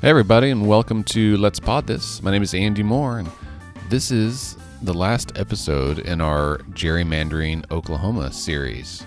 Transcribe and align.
Hey, 0.00 0.10
everybody, 0.10 0.50
and 0.50 0.68
welcome 0.68 1.02
to 1.04 1.36
Let's 1.38 1.58
Pod 1.58 1.88
This. 1.88 2.22
My 2.22 2.30
name 2.30 2.44
is 2.44 2.54
Andy 2.54 2.84
Moore, 2.84 3.18
and 3.18 3.28
this 3.88 4.12
is 4.12 4.56
the 4.80 4.94
last 4.94 5.36
episode 5.36 5.98
in 5.98 6.20
our 6.20 6.58
Gerrymandering 6.70 7.68
Oklahoma 7.72 8.32
series. 8.32 9.02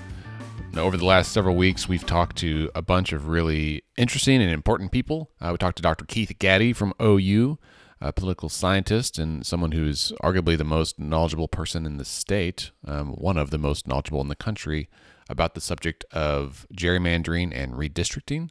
Now, 0.74 0.82
over 0.82 0.98
the 0.98 1.06
last 1.06 1.32
several 1.32 1.56
weeks, 1.56 1.88
we've 1.88 2.06
talked 2.06 2.36
to 2.40 2.70
a 2.76 2.82
bunch 2.82 3.14
of 3.14 3.30
really 3.30 3.84
interesting 3.96 4.42
and 4.42 4.52
important 4.52 4.92
people. 4.92 5.32
Uh, 5.40 5.52
we 5.54 5.58
talked 5.58 5.78
to 5.78 5.82
Dr. 5.82 6.04
Keith 6.04 6.34
Gaddie 6.40 6.76
from 6.76 6.94
OU, 7.02 7.58
a 8.02 8.12
political 8.12 8.50
scientist 8.50 9.18
and 9.18 9.46
someone 9.46 9.72
who's 9.72 10.12
arguably 10.22 10.58
the 10.58 10.66
most 10.66 11.00
knowledgeable 11.00 11.48
person 11.48 11.86
in 11.86 11.96
the 11.96 12.06
state, 12.06 12.72
um, 12.86 13.14
one 13.14 13.38
of 13.38 13.50
the 13.50 13.58
most 13.58 13.88
knowledgeable 13.88 14.20
in 14.20 14.28
the 14.28 14.36
country, 14.36 14.90
about 15.30 15.56
the 15.56 15.62
subject 15.62 16.04
of 16.12 16.68
gerrymandering 16.76 17.56
and 17.56 17.76
redistricting. 17.76 18.50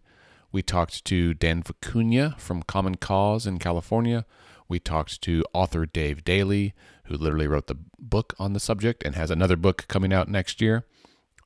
We 0.53 0.63
talked 0.63 1.05
to 1.07 1.35
Dan 1.35 1.63
Vicuña 1.63 2.39
from 2.39 2.63
Common 2.63 2.97
Cause 2.97 3.47
in 3.47 3.59
California. 3.59 4.27
We 4.69 4.79
talked 4.79 5.21
to 5.23 5.45
author 5.53 5.87
Dave 5.87 6.25
Daley, 6.25 6.75
who 7.05 7.17
literally 7.17 7.47
wrote 7.47 7.67
the 7.67 7.79
book 7.99 8.35
on 8.39 8.53
the 8.53 8.61
subject 8.61 9.05
and 9.05 9.15
has 9.15 9.31
another 9.31 9.57
book 9.57 9.87
coming 9.89 10.13
out 10.13 10.29
next 10.29 10.61
year. 10.61 10.87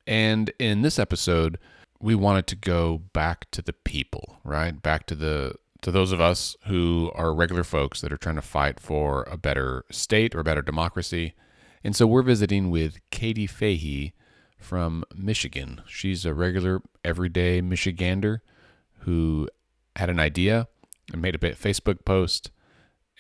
And 0.07 0.53
in 0.59 0.83
this 0.83 0.99
episode, 0.99 1.59
we 2.01 2.15
wanted 2.15 2.47
to 2.49 2.57
go 2.57 2.99
back 3.13 3.51
to 3.53 3.63
the 3.63 3.73
people, 3.73 4.39
right? 4.45 4.81
Back 4.81 5.07
to 5.07 5.15
the 5.15 5.57
to 5.83 5.91
those 5.91 6.13
of 6.13 6.21
us 6.21 6.57
who 6.67 7.11
are 7.15 7.35
regular 7.35 7.63
folks 7.63 8.01
that 8.01 8.11
are 8.11 8.17
trying 8.17 8.37
to 8.37 8.43
fight 8.43 8.81
for 8.81 9.25
a 9.31 9.37
better 9.37 9.85
state 9.91 10.35
or 10.35 10.41
a 10.41 10.45
better 10.45 10.63
democracy. 10.63 11.35
And 11.83 11.95
so 11.95 12.07
we're 12.07 12.23
visiting 12.23 12.71
with 12.71 13.01
Katie 13.11 13.47
Fahey 13.47 14.15
from 14.59 15.05
Michigan. 15.15 15.83
She's 15.87 16.25
a 16.25 16.33
regular 16.33 16.81
everyday 17.05 17.61
Michigander 17.61 18.39
who 19.05 19.49
had 19.97 20.11
an 20.11 20.21
idea 20.21 20.69
and 21.13 21.23
made 21.23 21.35
a 21.35 21.39
Facebook 21.39 22.05
post 22.05 22.51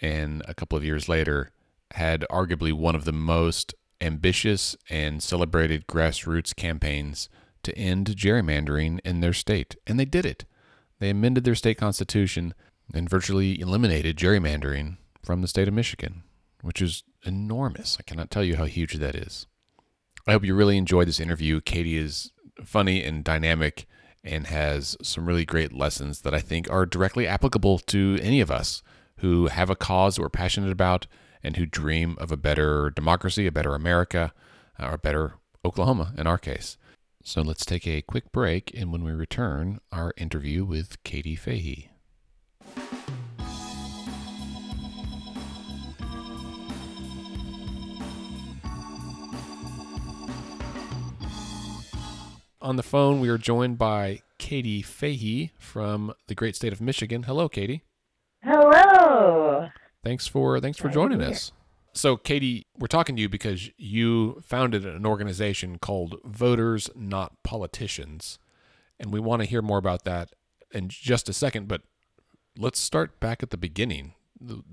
and 0.00 0.42
a 0.48 0.54
couple 0.54 0.76
of 0.76 0.84
years 0.84 1.08
later 1.08 1.50
had 1.92 2.26
arguably 2.30 2.72
one 2.72 2.94
of 2.94 3.04
the 3.04 3.12
most 3.12 3.74
ambitious 4.00 4.76
and 4.90 5.22
celebrated 5.22 5.86
grassroots 5.86 6.54
campaigns 6.54 7.28
to 7.62 7.76
end 7.78 8.08
gerrymandering 8.16 9.00
in 9.04 9.20
their 9.20 9.32
state. 9.32 9.76
And 9.86 9.98
they 9.98 10.04
did 10.04 10.26
it. 10.26 10.44
They 10.98 11.10
amended 11.10 11.44
their 11.44 11.54
state 11.54 11.78
constitution 11.78 12.54
and 12.92 13.08
virtually 13.08 13.60
eliminated 13.60 14.16
gerrymandering 14.16 14.98
from 15.22 15.40
the 15.40 15.48
state 15.48 15.68
of 15.68 15.74
Michigan, 15.74 16.22
which 16.62 16.82
is 16.82 17.02
enormous. 17.24 17.96
I 17.98 18.02
cannot 18.02 18.30
tell 18.30 18.44
you 18.44 18.56
how 18.56 18.64
huge 18.64 18.94
that 18.94 19.14
is. 19.14 19.46
I 20.26 20.32
hope 20.32 20.44
you 20.44 20.54
really 20.54 20.76
enjoyed 20.76 21.08
this 21.08 21.20
interview. 21.20 21.60
Katie 21.60 21.96
is 21.96 22.32
funny 22.64 23.02
and 23.02 23.24
dynamic 23.24 23.86
and 24.24 24.46
has 24.46 24.96
some 25.02 25.26
really 25.26 25.44
great 25.44 25.72
lessons 25.72 26.22
that 26.22 26.34
I 26.34 26.40
think 26.40 26.70
are 26.70 26.86
directly 26.86 27.26
applicable 27.26 27.78
to 27.78 28.18
any 28.22 28.40
of 28.40 28.50
us 28.50 28.82
who 29.18 29.46
have 29.46 29.70
a 29.70 29.76
cause 29.76 30.18
we're 30.18 30.28
passionate 30.28 30.72
about 30.72 31.06
and 31.42 31.56
who 31.56 31.66
dream 31.66 32.16
of 32.18 32.32
a 32.32 32.36
better 32.36 32.90
democracy, 32.90 33.46
a 33.46 33.52
better 33.52 33.74
America, 33.74 34.32
uh, 34.80 34.86
or 34.86 34.94
a 34.94 34.98
better 34.98 35.34
Oklahoma 35.64 36.14
in 36.16 36.26
our 36.26 36.38
case. 36.38 36.78
So 37.22 37.42
let's 37.42 37.64
take 37.64 37.86
a 37.86 38.02
quick 38.02 38.32
break, 38.32 38.72
and 38.76 38.92
when 38.92 39.04
we 39.04 39.12
return, 39.12 39.80
our 39.92 40.12
interview 40.16 40.64
with 40.64 41.02
Katie 41.04 41.36
Fahey. 41.36 41.90
On 52.64 52.76
the 52.76 52.82
phone, 52.82 53.20
we 53.20 53.28
are 53.28 53.36
joined 53.36 53.76
by 53.76 54.22
Katie 54.38 54.80
Fahey 54.80 55.52
from 55.58 56.14
the 56.28 56.34
great 56.34 56.56
state 56.56 56.72
of 56.72 56.80
Michigan. 56.80 57.24
Hello, 57.24 57.46
Katie. 57.46 57.82
Hello. 58.42 59.68
Thanks 60.02 60.26
for 60.26 60.58
thanks 60.60 60.78
for 60.78 60.88
joining 60.88 61.20
us. 61.20 61.52
So, 61.92 62.16
Katie, 62.16 62.66
we're 62.78 62.86
talking 62.86 63.16
to 63.16 63.20
you 63.20 63.28
because 63.28 63.68
you 63.76 64.40
founded 64.40 64.86
an 64.86 65.04
organization 65.04 65.78
called 65.78 66.16
Voters 66.24 66.88
Not 66.96 67.34
Politicians, 67.42 68.38
and 68.98 69.12
we 69.12 69.20
want 69.20 69.42
to 69.42 69.46
hear 69.46 69.60
more 69.60 69.76
about 69.76 70.04
that 70.04 70.30
in 70.72 70.88
just 70.88 71.28
a 71.28 71.34
second. 71.34 71.68
But 71.68 71.82
let's 72.56 72.80
start 72.80 73.20
back 73.20 73.42
at 73.42 73.50
the 73.50 73.58
beginning. 73.58 74.14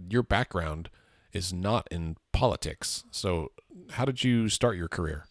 Your 0.09 0.23
background 0.23 0.89
is 1.33 1.51
not 1.51 1.89
in 1.91 2.15
politics, 2.31 3.03
so 3.11 3.51
how 3.89 4.05
did 4.05 4.23
you 4.23 4.47
start 4.47 4.77
your 4.77 4.87
career? 4.87 5.25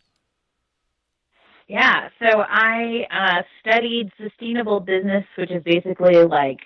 Yeah, 1.70 2.08
so 2.19 2.41
I 2.41 3.06
uh, 3.12 3.42
studied 3.60 4.10
sustainable 4.20 4.81
business, 4.81 5.25
which 5.38 5.53
is 5.53 5.62
basically 5.62 6.16
like 6.16 6.58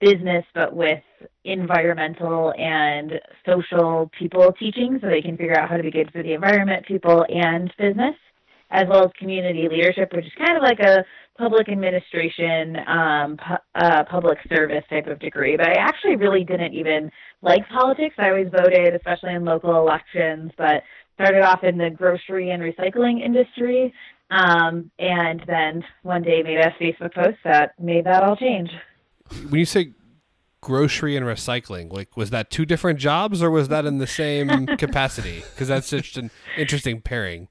business 0.00 0.44
but 0.54 0.72
with 0.72 1.02
environmental 1.44 2.54
and 2.56 3.10
social 3.44 4.08
people 4.16 4.52
teaching 4.60 5.00
so 5.02 5.08
they 5.08 5.20
can 5.20 5.36
figure 5.36 5.58
out 5.58 5.68
how 5.68 5.76
to 5.78 5.82
be 5.82 5.90
good 5.90 6.12
for 6.12 6.22
the 6.22 6.34
environment, 6.34 6.86
people, 6.86 7.26
and 7.28 7.74
business, 7.76 8.14
as 8.70 8.84
well 8.88 9.04
as 9.04 9.10
community 9.18 9.66
leadership, 9.68 10.12
which 10.14 10.26
is 10.26 10.32
kind 10.38 10.56
of 10.56 10.62
like 10.62 10.78
a 10.78 11.04
public 11.36 11.68
administration, 11.68 12.76
um, 12.86 13.36
pu- 13.38 13.84
uh, 13.84 14.04
public 14.04 14.38
service 14.48 14.84
type 14.88 15.08
of 15.08 15.18
degree. 15.18 15.56
But 15.56 15.70
I 15.70 15.80
actually 15.80 16.14
really 16.14 16.44
didn't 16.44 16.72
even 16.72 17.10
like 17.42 17.68
politics. 17.68 18.14
I 18.16 18.28
always 18.28 18.48
voted, 18.48 18.94
especially 18.94 19.34
in 19.34 19.44
local 19.44 19.76
elections, 19.76 20.52
but 20.56 20.84
started 21.14 21.42
off 21.42 21.64
in 21.64 21.78
the 21.78 21.90
grocery 21.90 22.50
and 22.50 22.62
recycling 22.62 23.24
industry 23.24 23.92
um, 24.32 24.90
and 24.98 25.42
then 25.46 25.84
one 26.02 26.22
day 26.22 26.42
made 26.42 26.58
a 26.58 26.70
Facebook 26.80 27.14
post 27.14 27.36
that 27.44 27.78
made 27.78 28.06
that 28.06 28.22
all 28.22 28.34
change. 28.34 28.70
When 29.50 29.58
you 29.58 29.66
say 29.66 29.92
grocery 30.62 31.16
and 31.16 31.26
recycling, 31.26 31.92
like 31.92 32.16
was 32.16 32.30
that 32.30 32.50
two 32.50 32.64
different 32.64 32.98
jobs 32.98 33.42
or 33.42 33.50
was 33.50 33.68
that 33.68 33.84
in 33.84 33.98
the 33.98 34.06
same 34.06 34.66
capacity? 34.78 35.44
Because 35.50 35.68
that's 35.68 35.86
such 35.86 36.16
an 36.16 36.30
interesting 36.56 37.02
pairing. 37.02 37.48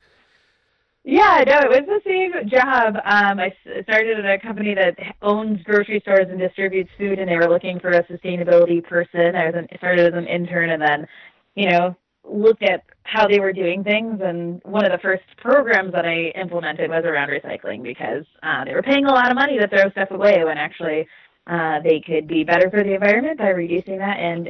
Yeah, 1.04 1.44
no, 1.48 1.60
it 1.60 1.70
was 1.70 1.88
the 1.88 2.02
same 2.06 2.50
job. 2.50 2.96
Um, 2.96 3.40
I 3.40 3.54
started 3.84 4.24
at 4.24 4.26
a 4.26 4.40
company 4.40 4.76
that 4.76 4.96
owns 5.22 5.62
grocery 5.64 6.00
stores 6.02 6.28
and 6.30 6.40
distributes 6.40 6.92
food, 6.98 7.18
and 7.18 7.28
they 7.28 7.38
were 7.38 7.50
looking 7.50 7.80
for 7.80 7.90
a 7.90 8.04
sustainability 8.04 8.84
person. 8.84 9.36
I 9.36 9.46
was 9.48 9.56
an, 9.56 9.68
started 9.78 10.14
as 10.14 10.18
an 10.18 10.28
intern, 10.28 10.70
and 10.70 10.82
then, 10.82 11.08
you 11.56 11.72
know, 11.72 11.96
looked 12.24 12.62
at 12.62 12.84
how 13.04 13.28
they 13.28 13.40
were 13.40 13.54
doing 13.54 13.84
things 13.84 14.20
and 14.24 14.62
one 14.64 14.86
of 14.86 14.92
the 14.92 15.00
first 15.00 15.24
programs 15.38 15.92
that 15.94 16.06
I 16.06 16.32
implemented 16.40 16.90
was 16.90 17.04
around 17.04 17.30
recycling 17.30 17.84
because 17.84 18.26
uh, 18.44 18.64
they 18.64 18.74
were 18.74 18.84
paying 18.84 19.06
a 19.06 19.12
lot 19.12 19.30
of 19.30 19.36
money 19.36 19.58
to 19.58 19.68
throw 19.68 19.90
stuff 19.92 20.12
away 20.12 20.44
when 20.44 20.58
actually 20.58 21.08
uh, 21.48 21.80
they 21.84 22.00
could 22.06 22.28
be 22.28 22.44
better 22.44 22.70
for 22.70 22.84
the 22.84 22.94
environment 22.94 23.38
by 23.40 23.50
reducing 23.50 23.98
that 23.98 24.18
and 24.18 24.50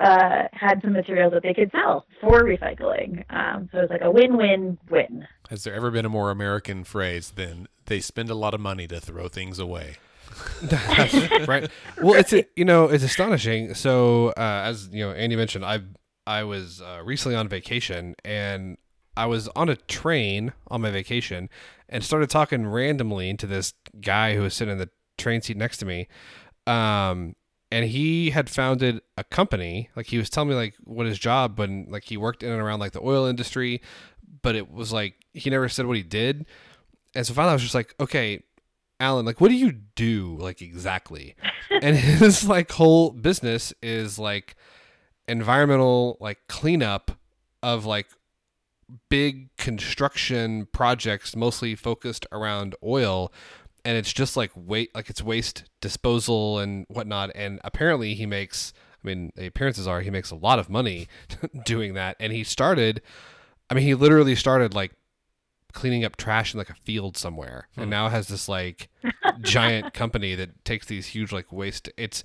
uh, 0.00 0.48
had 0.52 0.80
some 0.82 0.92
materials 0.92 1.32
that 1.32 1.42
they 1.42 1.54
could 1.54 1.70
sell 1.70 2.04
for 2.20 2.42
recycling. 2.42 3.24
Um, 3.30 3.68
so 3.70 3.78
it 3.78 3.82
was 3.82 3.90
like 3.90 4.02
a 4.02 4.10
win-win-win. 4.10 5.26
Has 5.50 5.64
there 5.64 5.74
ever 5.74 5.90
been 5.90 6.04
a 6.04 6.08
more 6.08 6.30
American 6.30 6.82
phrase 6.82 7.30
than 7.36 7.68
they 7.86 8.00
spend 8.00 8.28
a 8.28 8.34
lot 8.34 8.54
of 8.54 8.60
money 8.60 8.88
to 8.88 9.00
throw 9.00 9.28
things 9.28 9.58
away? 9.58 9.96
right. 11.46 11.70
Well, 12.00 12.14
it's 12.14 12.32
you 12.56 12.64
know 12.64 12.86
it's 12.86 13.04
astonishing. 13.04 13.74
So 13.74 14.28
uh, 14.28 14.62
as 14.64 14.88
you 14.90 15.04
know, 15.04 15.12
Andy 15.12 15.36
mentioned, 15.36 15.64
I've 15.64 15.84
I 16.26 16.44
was 16.44 16.80
uh, 16.80 17.00
recently 17.04 17.36
on 17.36 17.48
vacation 17.48 18.14
and 18.24 18.78
I 19.16 19.26
was 19.26 19.48
on 19.48 19.68
a 19.68 19.76
train 19.76 20.52
on 20.68 20.80
my 20.80 20.90
vacation 20.90 21.50
and 21.88 22.02
started 22.02 22.30
talking 22.30 22.66
randomly 22.66 23.34
to 23.34 23.46
this 23.46 23.74
guy 24.00 24.34
who 24.34 24.42
was 24.42 24.54
sitting 24.54 24.72
in 24.72 24.78
the 24.78 24.90
train 25.18 25.42
seat 25.42 25.56
next 25.56 25.78
to 25.78 25.86
me. 25.86 26.08
Um, 26.66 27.36
and 27.70 27.86
he 27.86 28.30
had 28.30 28.48
founded 28.48 29.00
a 29.16 29.24
company. 29.24 29.90
Like 29.96 30.06
he 30.06 30.18
was 30.18 30.30
telling 30.30 30.50
me 30.50 30.54
like 30.54 30.74
what 30.84 31.06
his 31.06 31.18
job, 31.18 31.56
but 31.56 31.70
like 31.88 32.04
he 32.04 32.16
worked 32.16 32.42
in 32.42 32.50
and 32.50 32.60
around 32.60 32.80
like 32.80 32.92
the 32.92 33.02
oil 33.02 33.26
industry, 33.26 33.82
but 34.42 34.54
it 34.54 34.70
was 34.70 34.92
like 34.92 35.14
he 35.32 35.50
never 35.50 35.68
said 35.68 35.86
what 35.86 35.96
he 35.96 36.02
did. 36.02 36.46
And 37.14 37.26
so 37.26 37.34
finally, 37.34 37.50
I 37.50 37.54
was 37.54 37.62
just 37.62 37.74
like, 37.74 37.94
okay, 38.00 38.42
Alan, 39.00 39.26
like 39.26 39.40
what 39.40 39.48
do 39.48 39.56
you 39.56 39.72
do 39.72 40.36
like 40.38 40.62
exactly? 40.62 41.34
and 41.70 41.96
his 41.98 42.46
like 42.46 42.70
whole 42.72 43.10
business 43.10 43.72
is 43.82 44.18
like 44.18 44.54
environmental 45.28 46.16
like 46.20 46.38
cleanup 46.48 47.12
of 47.62 47.84
like 47.84 48.08
big 49.08 49.54
construction 49.56 50.66
projects 50.72 51.34
mostly 51.36 51.74
focused 51.74 52.26
around 52.32 52.74
oil 52.84 53.32
and 53.84 53.96
it's 53.96 54.12
just 54.12 54.36
like 54.36 54.50
wait 54.54 54.94
like 54.94 55.08
it's 55.08 55.22
waste 55.22 55.64
disposal 55.80 56.58
and 56.58 56.86
whatnot 56.88 57.30
and 57.34 57.60
apparently 57.64 58.14
he 58.14 58.26
makes 58.26 58.72
i 59.02 59.06
mean 59.06 59.32
the 59.36 59.46
appearances 59.46 59.86
are 59.86 60.00
he 60.00 60.10
makes 60.10 60.30
a 60.30 60.36
lot 60.36 60.58
of 60.58 60.68
money 60.68 61.08
doing 61.64 61.94
that 61.94 62.16
and 62.20 62.32
he 62.32 62.44
started 62.44 63.00
i 63.70 63.74
mean 63.74 63.84
he 63.84 63.94
literally 63.94 64.34
started 64.34 64.74
like 64.74 64.92
cleaning 65.72 66.04
up 66.04 66.16
trash 66.16 66.52
in 66.52 66.58
like 66.58 66.68
a 66.68 66.74
field 66.74 67.16
somewhere 67.16 67.68
and 67.76 67.84
hmm. 67.86 67.90
now 67.90 68.08
has 68.08 68.28
this 68.28 68.48
like 68.48 68.90
giant 69.40 69.94
company 69.94 70.34
that 70.34 70.64
takes 70.64 70.86
these 70.86 71.06
huge 71.06 71.32
like 71.32 71.50
waste 71.50 71.88
it's 71.96 72.24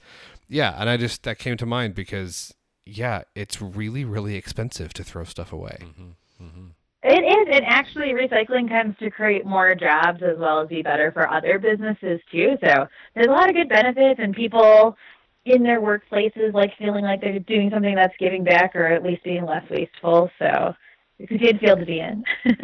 yeah 0.49 0.75
and 0.77 0.89
i 0.89 0.97
just 0.97 1.23
that 1.23 1.39
came 1.39 1.55
to 1.55 1.65
mind 1.65 1.95
because 1.95 2.53
yeah, 2.87 3.23
it's 3.35 3.61
really, 3.61 4.05
really 4.05 4.35
expensive 4.35 4.93
to 4.93 5.03
throw 5.03 5.23
stuff 5.23 5.51
away. 5.51 5.77
Mm-hmm. 5.81 6.45
Mm-hmm. 6.45 6.67
It 7.03 7.23
is. 7.23 7.55
And 7.55 7.65
actually, 7.65 8.13
recycling 8.13 8.67
tends 8.67 8.97
to 8.99 9.09
create 9.09 9.45
more 9.45 9.73
jobs 9.75 10.21
as 10.23 10.37
well 10.37 10.61
as 10.61 10.67
be 10.67 10.81
better 10.81 11.11
for 11.11 11.29
other 11.29 11.59
businesses 11.59 12.19
too. 12.31 12.57
So 12.63 12.87
there's 13.13 13.27
a 13.27 13.31
lot 13.31 13.49
of 13.49 13.55
good 13.55 13.69
benefits, 13.69 14.19
and 14.21 14.35
people, 14.35 14.97
in 15.45 15.63
their 15.63 15.79
workplaces, 15.79 16.53
like 16.53 16.71
feeling 16.77 17.05
like 17.05 17.21
they're 17.21 17.39
doing 17.39 17.69
something 17.71 17.95
that's 17.95 18.15
giving 18.19 18.43
back 18.43 18.75
or 18.75 18.85
at 18.85 19.03
least 19.03 19.23
being 19.23 19.45
less 19.45 19.63
wasteful. 19.69 20.29
So 20.39 20.73
it's 21.19 21.31
a 21.31 21.37
good 21.37 21.59
field 21.59 21.79
to 21.79 21.85
be 21.85 21.99
in. 21.99 22.23
well, 22.45 22.55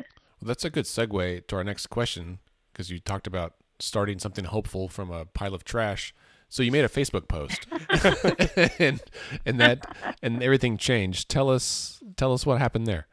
that's 0.42 0.66
a 0.66 0.70
good 0.70 0.86
segue 0.86 1.48
to 1.48 1.56
our 1.56 1.64
next 1.64 1.88
question 1.88 2.40
because 2.72 2.90
you 2.90 3.00
talked 3.00 3.28
about 3.28 3.54
starting 3.80 4.20
something 4.20 4.46
hopeful 4.46 4.88
from 4.90 5.12
a 5.12 5.26
pile 5.26 5.54
of 5.54 5.64
trash. 5.64 6.14
So 6.54 6.62
you 6.62 6.72
made 6.72 6.86
a 6.86 6.88
Facebook 6.88 7.28
post, 7.28 7.66
and 8.80 9.02
and 9.44 9.60
that 9.60 9.88
and 10.22 10.44
everything 10.44 10.78
changed. 10.78 11.28
Tell 11.28 11.50
us 11.50 12.00
tell 12.16 12.32
us 12.32 12.46
what 12.46 12.60
happened 12.60 12.86
there. 12.86 13.08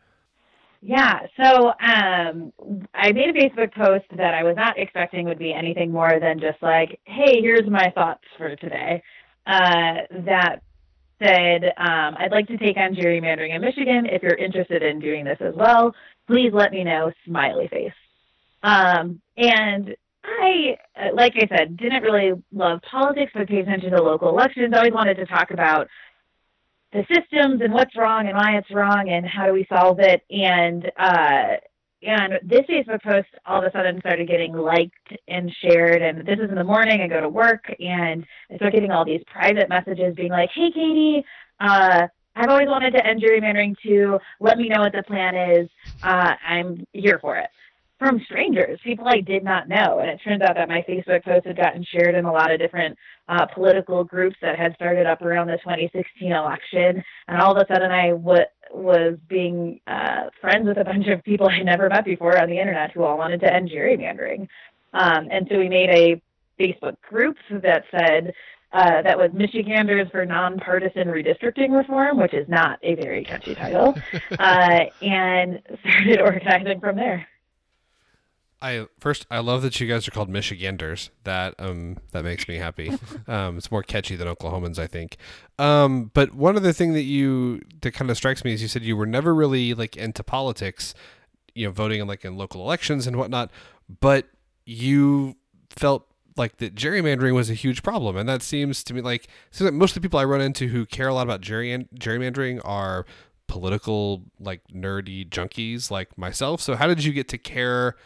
Yeah, 0.82 1.20
so 1.38 1.68
um, 1.68 2.52
I 2.92 3.12
made 3.12 3.30
a 3.30 3.32
Facebook 3.32 3.72
post 3.72 4.04
that 4.14 4.34
I 4.34 4.42
was 4.42 4.56
not 4.56 4.78
expecting 4.78 5.24
would 5.24 5.38
be 5.38 5.54
anything 5.54 5.90
more 5.90 6.20
than 6.20 6.38
just 6.38 6.62
like, 6.62 7.00
"Hey, 7.04 7.40
here's 7.40 7.66
my 7.66 7.90
thoughts 7.94 8.24
for 8.36 8.54
today." 8.56 9.02
Uh, 9.46 10.04
that 10.26 10.56
said, 11.18 11.64
um, 11.78 12.16
"I'd 12.18 12.32
like 12.32 12.46
to 12.48 12.58
take 12.58 12.76
on 12.76 12.94
gerrymandering 12.94 13.54
in 13.54 13.62
Michigan. 13.62 14.04
If 14.04 14.22
you're 14.22 14.34
interested 14.34 14.82
in 14.82 15.00
doing 15.00 15.24
this 15.24 15.38
as 15.40 15.54
well, 15.54 15.94
please 16.26 16.52
let 16.52 16.72
me 16.72 16.84
know." 16.84 17.10
Smiley 17.24 17.68
face. 17.68 17.94
Um, 18.62 19.22
and 19.38 19.96
I, 20.24 20.76
uh, 20.96 21.14
like 21.14 21.34
I 21.36 21.46
said, 21.48 21.76
didn't 21.76 22.02
really 22.02 22.32
love 22.52 22.80
politics, 22.90 23.32
but 23.34 23.48
paid 23.48 23.60
attention 23.60 23.92
to 23.92 24.02
local 24.02 24.28
elections. 24.28 24.72
I 24.74 24.78
always 24.78 24.92
wanted 24.92 25.16
to 25.16 25.26
talk 25.26 25.50
about 25.50 25.88
the 26.92 27.04
systems 27.08 27.60
and 27.62 27.72
what's 27.72 27.96
wrong 27.96 28.26
and 28.26 28.36
why 28.36 28.56
it's 28.56 28.70
wrong 28.70 29.08
and 29.08 29.26
how 29.26 29.46
do 29.46 29.52
we 29.52 29.66
solve 29.72 29.98
it. 30.00 30.22
And 30.30 30.90
uh, 30.98 31.56
and 32.02 32.34
this 32.42 32.62
Facebook 32.68 33.02
post 33.02 33.28
all 33.46 33.58
of 33.58 33.64
a 33.64 33.72
sudden 33.72 34.00
started 34.00 34.26
getting 34.26 34.54
liked 34.54 35.12
and 35.28 35.52
shared. 35.62 36.02
And 36.02 36.26
this 36.26 36.38
is 36.38 36.48
in 36.48 36.56
the 36.56 36.64
morning. 36.64 37.00
I 37.00 37.08
go 37.08 37.20
to 37.20 37.28
work 37.28 37.64
and 37.78 38.26
I 38.50 38.56
start 38.56 38.72
getting 38.72 38.90
all 38.90 39.04
these 39.04 39.22
private 39.26 39.68
messages 39.68 40.14
being 40.16 40.32
like, 40.32 40.50
"Hey, 40.54 40.70
Katie." 40.70 41.24
Uh, 41.60 42.08
I've 42.36 42.48
always 42.48 42.68
wanted 42.68 42.92
to 42.92 43.06
end 43.06 43.22
gerrymandering 43.22 43.74
too. 43.82 44.18
Let 44.38 44.56
me 44.56 44.68
know 44.68 44.80
what 44.80 44.92
the 44.92 45.02
plan 45.02 45.34
is. 45.34 45.68
Uh, 46.02 46.34
I'm 46.46 46.86
here 46.92 47.18
for 47.20 47.36
it 47.36 47.50
from 48.00 48.18
strangers, 48.24 48.80
people 48.82 49.06
I 49.06 49.20
did 49.20 49.44
not 49.44 49.68
know. 49.68 49.98
And 50.00 50.08
it 50.08 50.20
turns 50.24 50.40
out 50.40 50.56
that 50.56 50.70
my 50.70 50.82
Facebook 50.88 51.22
post 51.22 51.46
had 51.46 51.56
gotten 51.56 51.84
shared 51.84 52.14
in 52.14 52.24
a 52.24 52.32
lot 52.32 52.50
of 52.50 52.58
different 52.58 52.96
uh, 53.28 53.44
political 53.44 54.02
groups 54.04 54.36
that 54.40 54.58
had 54.58 54.74
started 54.74 55.06
up 55.06 55.20
around 55.20 55.48
the 55.48 55.58
2016 55.58 56.32
election. 56.32 57.04
And 57.28 57.40
all 57.40 57.54
of 57.54 57.58
a 57.62 57.72
sudden, 57.72 57.92
I 57.92 58.08
w- 58.08 58.40
was 58.72 59.18
being 59.28 59.80
uh, 59.86 60.30
friends 60.40 60.66
with 60.66 60.78
a 60.78 60.84
bunch 60.84 61.08
of 61.08 61.22
people 61.24 61.46
I 61.48 61.60
never 61.60 61.90
met 61.90 62.06
before 62.06 62.40
on 62.40 62.48
the 62.48 62.58
internet 62.58 62.90
who 62.92 63.04
all 63.04 63.18
wanted 63.18 63.40
to 63.40 63.52
end 63.52 63.68
gerrymandering. 63.68 64.48
Um, 64.94 65.28
and 65.30 65.46
so 65.50 65.58
we 65.58 65.68
made 65.68 65.90
a 65.90 66.22
Facebook 66.58 66.98
group 67.02 67.36
that 67.50 67.84
said, 67.90 68.32
uh, 68.72 69.02
that 69.02 69.18
was 69.18 69.30
Michiganders 69.34 70.08
for 70.10 70.24
Nonpartisan 70.24 71.08
Redistricting 71.08 71.76
Reform, 71.76 72.18
which 72.18 72.32
is 72.32 72.48
not 72.48 72.78
a 72.82 72.94
very 72.94 73.24
catchy 73.24 73.54
title, 73.54 73.94
uh, 74.38 74.84
and 75.02 75.60
started 75.80 76.20
organizing 76.22 76.80
from 76.80 76.96
there. 76.96 77.26
I 78.62 78.86
first 78.98 79.26
I 79.30 79.38
love 79.38 79.62
that 79.62 79.80
you 79.80 79.86
guys 79.86 80.06
are 80.06 80.10
called 80.10 80.28
Michiganders. 80.28 81.10
That 81.24 81.54
um 81.58 81.96
that 82.12 82.24
makes 82.24 82.46
me 82.46 82.56
happy. 82.56 82.92
um, 83.26 83.56
it's 83.56 83.70
more 83.70 83.82
catchy 83.82 84.16
than 84.16 84.28
Oklahomans, 84.28 84.78
I 84.78 84.86
think. 84.86 85.16
Um, 85.58 86.10
but 86.12 86.34
one 86.34 86.56
other 86.56 86.72
thing 86.72 86.92
that 86.92 87.02
you 87.02 87.62
that 87.80 87.92
kind 87.92 88.10
of 88.10 88.16
strikes 88.16 88.44
me 88.44 88.52
is 88.52 88.62
you 88.62 88.68
said 88.68 88.82
you 88.82 88.96
were 88.96 89.06
never 89.06 89.34
really 89.34 89.72
like 89.74 89.96
into 89.96 90.22
politics, 90.22 90.94
you 91.54 91.66
know, 91.66 91.72
voting 91.72 92.00
in 92.00 92.06
like 92.06 92.24
in 92.24 92.36
local 92.36 92.60
elections 92.60 93.06
and 93.06 93.16
whatnot, 93.16 93.50
but 94.00 94.26
you 94.66 95.36
felt 95.70 96.06
like 96.36 96.58
that 96.58 96.74
gerrymandering 96.74 97.34
was 97.34 97.50
a 97.50 97.54
huge 97.54 97.82
problem, 97.82 98.16
and 98.16 98.28
that 98.28 98.42
seems 98.42 98.84
to 98.84 98.94
me 98.94 99.00
like 99.00 99.28
seems 99.50 99.70
like 99.70 99.74
most 99.74 99.92
of 99.92 100.02
the 100.02 100.06
people 100.06 100.20
I 100.20 100.24
run 100.24 100.40
into 100.42 100.68
who 100.68 100.84
care 100.84 101.08
a 101.08 101.14
lot 101.14 101.22
about 101.22 101.40
gerry- 101.40 101.88
gerrymandering 101.98 102.60
are 102.64 103.06
political 103.46 104.24
like 104.38 104.60
nerdy 104.72 105.28
junkies 105.28 105.90
like 105.90 106.16
myself. 106.18 106.60
So 106.60 106.76
how 106.76 106.86
did 106.86 107.04
you 107.04 107.12
get 107.12 107.28
to 107.28 107.38
care? 107.38 107.96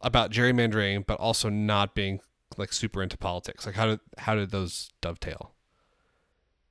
About 0.00 0.30
gerrymandering, 0.30 1.06
but 1.06 1.18
also 1.18 1.48
not 1.48 1.94
being 1.94 2.20
like 2.56 2.72
super 2.72 3.02
into 3.02 3.16
politics? 3.16 3.66
Like 3.66 3.74
how 3.74 3.86
did 3.86 4.00
how 4.18 4.34
did 4.34 4.50
those 4.50 4.92
dovetail? 5.00 5.52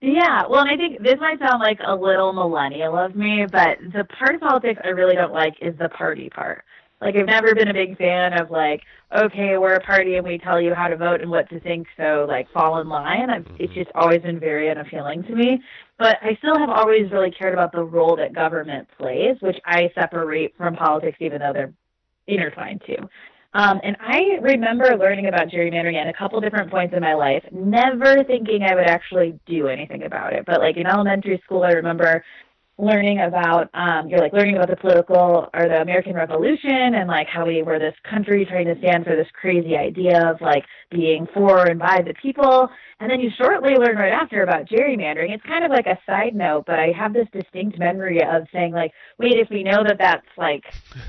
Yeah, 0.01 0.47
well, 0.49 0.61
and 0.61 0.69
I 0.69 0.77
think 0.77 1.03
this 1.03 1.19
might 1.19 1.39
sound 1.39 1.59
like 1.59 1.79
a 1.85 1.93
little 1.93 2.31
millennial 2.31 2.97
of 2.97 3.15
me, 3.15 3.45
but 3.51 3.79
the 3.91 4.05
part 4.05 4.33
of 4.33 4.39
politics 4.39 4.79
I 4.83 4.89
really 4.89 5.15
don't 5.15 5.33
like 5.33 5.55
is 5.61 5.77
the 5.77 5.89
party 5.89 6.29
part. 6.29 6.63
Like 7.01 7.15
I've 7.15 7.25
never 7.25 7.55
been 7.55 7.69
a 7.69 7.73
big 7.73 7.97
fan 7.97 8.33
of 8.39 8.51
like, 8.51 8.81
okay, 9.15 9.57
we're 9.57 9.75
a 9.75 9.79
party 9.79 10.15
and 10.15 10.25
we 10.25 10.37
tell 10.37 10.59
you 10.61 10.73
how 10.73 10.87
to 10.87 10.97
vote 10.97 11.21
and 11.21 11.29
what 11.29 11.49
to 11.49 11.59
think, 11.59 11.87
so 11.97 12.25
like 12.27 12.51
fall 12.51 12.79
in 12.81 12.89
line. 12.89 13.29
I've, 13.29 13.43
mm-hmm. 13.43 13.55
It's 13.59 13.73
just 13.73 13.89
always 13.95 14.21
been 14.21 14.39
very 14.39 14.69
unappealing 14.69 15.23
to 15.23 15.35
me. 15.35 15.61
But 15.97 16.17
I 16.21 16.35
still 16.37 16.57
have 16.57 16.69
always 16.69 17.11
really 17.11 17.31
cared 17.31 17.53
about 17.53 17.71
the 17.71 17.83
role 17.83 18.15
that 18.17 18.33
government 18.33 18.87
plays, 18.97 19.37
which 19.41 19.57
I 19.65 19.91
separate 19.95 20.55
from 20.57 20.75
politics, 20.75 21.17
even 21.19 21.39
though 21.39 21.53
they're 21.53 21.73
intertwined 22.29 22.81
too. 22.85 22.97
Um, 23.53 23.79
and 23.83 23.97
I 23.99 24.37
remember 24.41 24.95
learning 24.95 25.25
about 25.25 25.47
gerrymandering 25.47 25.95
at 25.95 26.07
a 26.07 26.13
couple 26.13 26.39
different 26.39 26.69
points 26.69 26.93
in 26.95 27.01
my 27.01 27.15
life, 27.15 27.43
never 27.51 28.23
thinking 28.23 28.61
I 28.61 28.75
would 28.75 28.87
actually 28.87 29.39
do 29.47 29.67
anything 29.67 30.03
about 30.03 30.33
it. 30.33 30.45
But 30.45 30.59
like 30.59 30.77
in 30.77 30.85
elementary 30.85 31.41
school, 31.45 31.63
I 31.63 31.71
remember 31.71 32.23
learning 32.79 33.19
about 33.19 33.69
um, 33.73 34.07
you're 34.07 34.19
like 34.19 34.31
learning 34.31 34.55
about 34.55 34.69
the 34.69 34.75
political 34.77 35.49
or 35.53 35.67
the 35.67 35.81
American 35.81 36.13
Revolution 36.13 36.95
and 36.95 37.07
like 37.07 37.27
how 37.27 37.45
we 37.45 37.61
were 37.61 37.77
this 37.77 37.93
country 38.09 38.45
trying 38.45 38.65
to 38.67 38.77
stand 38.79 39.03
for 39.03 39.15
this 39.17 39.27
crazy 39.33 39.75
idea 39.75 40.29
of 40.29 40.39
like 40.39 40.63
being 40.89 41.27
for 41.33 41.65
and 41.67 41.77
by 41.77 42.01
the 42.05 42.13
people. 42.21 42.69
And 43.01 43.11
then 43.11 43.19
you 43.19 43.31
shortly 43.37 43.75
learn 43.75 43.97
right 43.97 44.13
after 44.13 44.43
about 44.43 44.65
gerrymandering. 44.65 45.33
It's 45.33 45.43
kind 45.43 45.65
of 45.65 45.71
like 45.71 45.87
a 45.87 45.99
side 46.05 46.33
note, 46.33 46.63
but 46.65 46.79
I 46.79 46.91
have 46.97 47.13
this 47.13 47.27
distinct 47.33 47.77
memory 47.77 48.21
of 48.23 48.47
saying 48.53 48.71
like, 48.71 48.93
wait, 49.17 49.33
if 49.35 49.49
we 49.49 49.63
know 49.63 49.83
that 49.83 49.97
that's 49.99 50.27
like 50.37 50.63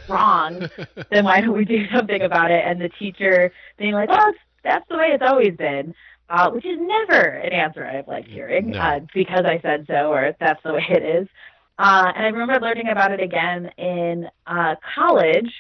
wrong, 0.08 0.68
then 1.10 1.24
why 1.24 1.40
don't 1.40 1.56
we 1.56 1.64
do 1.64 1.86
something 1.94 2.22
about 2.22 2.50
it? 2.50 2.64
And 2.66 2.80
the 2.80 2.90
teacher 2.98 3.52
being 3.78 3.92
like, 3.92 4.08
well, 4.08 4.32
that's 4.64 4.86
the 4.88 4.96
way 4.96 5.10
it's 5.12 5.24
always 5.24 5.56
been. 5.56 5.94
Uh, 6.28 6.48
which 6.50 6.64
is 6.64 6.78
never 6.78 7.20
an 7.20 7.52
answer 7.52 7.84
I've 7.84 8.06
liked 8.06 8.28
hearing 8.28 8.70
no. 8.70 8.78
uh, 8.78 9.00
because 9.12 9.44
I 9.44 9.58
said 9.62 9.84
so 9.88 10.12
or 10.12 10.26
if 10.26 10.36
that's 10.38 10.62
the 10.62 10.74
way 10.74 10.86
it 10.88 11.02
is. 11.02 11.28
Uh, 11.80 12.12
and 12.14 12.26
I 12.26 12.28
remember 12.28 12.60
learning 12.60 12.88
about 12.88 13.10
it 13.10 13.20
again 13.20 13.70
in 13.78 14.28
uh, 14.46 14.74
college. 14.94 15.50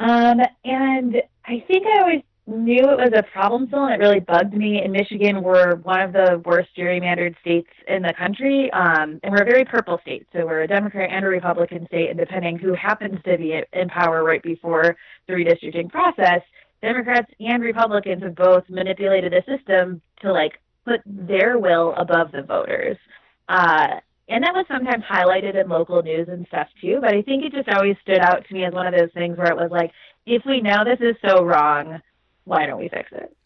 Um, 0.00 0.40
and 0.64 1.22
I 1.44 1.64
think 1.68 1.86
I 1.86 2.00
always 2.00 2.22
knew 2.48 2.82
it 2.82 2.98
was 2.98 3.12
a 3.16 3.22
problem 3.22 3.68
still, 3.68 3.84
and 3.84 3.94
it 3.94 4.04
really 4.04 4.18
bugged 4.18 4.54
me. 4.54 4.82
In 4.84 4.90
Michigan, 4.90 5.44
we're 5.44 5.76
one 5.76 6.00
of 6.00 6.12
the 6.12 6.42
worst 6.44 6.70
gerrymandered 6.76 7.38
states 7.42 7.70
in 7.86 8.02
the 8.02 8.12
country, 8.18 8.72
um, 8.72 9.20
and 9.22 9.30
we're 9.30 9.42
a 9.42 9.44
very 9.44 9.64
purple 9.64 10.00
state. 10.02 10.26
So 10.32 10.44
we're 10.44 10.62
a 10.62 10.66
Democrat 10.66 11.10
and 11.12 11.24
a 11.24 11.28
Republican 11.28 11.86
state, 11.86 12.10
and 12.10 12.18
depending 12.18 12.58
who 12.58 12.74
happens 12.74 13.22
to 13.24 13.38
be 13.38 13.62
in 13.72 13.88
power 13.88 14.24
right 14.24 14.42
before 14.42 14.96
the 15.28 15.32
redistricting 15.32 15.88
process, 15.88 16.40
Democrats 16.82 17.30
and 17.38 17.62
Republicans 17.62 18.24
have 18.24 18.34
both 18.34 18.64
manipulated 18.68 19.32
the 19.32 19.44
system 19.46 20.02
to 20.22 20.32
like 20.32 20.58
put 20.84 21.02
their 21.06 21.56
will 21.56 21.94
above 21.96 22.32
the 22.32 22.42
voters. 22.42 22.96
Uh, 23.48 24.00
and 24.28 24.42
that 24.42 24.54
was 24.54 24.66
sometimes 24.68 25.04
highlighted 25.04 25.60
in 25.60 25.68
local 25.68 26.02
news 26.02 26.28
and 26.28 26.46
stuff 26.48 26.68
too. 26.80 26.98
But 27.00 27.14
I 27.14 27.22
think 27.22 27.44
it 27.44 27.52
just 27.52 27.68
always 27.68 27.96
stood 28.02 28.18
out 28.18 28.44
to 28.46 28.54
me 28.54 28.64
as 28.64 28.72
one 28.72 28.86
of 28.86 28.94
those 28.98 29.12
things 29.14 29.38
where 29.38 29.50
it 29.50 29.56
was 29.56 29.70
like, 29.70 29.92
if 30.26 30.42
we 30.44 30.60
know 30.60 30.84
this 30.84 31.00
is 31.00 31.16
so 31.24 31.44
wrong, 31.44 32.00
why 32.44 32.66
don't 32.66 32.80
we 32.80 32.88
fix 32.88 33.10
it? 33.12 33.36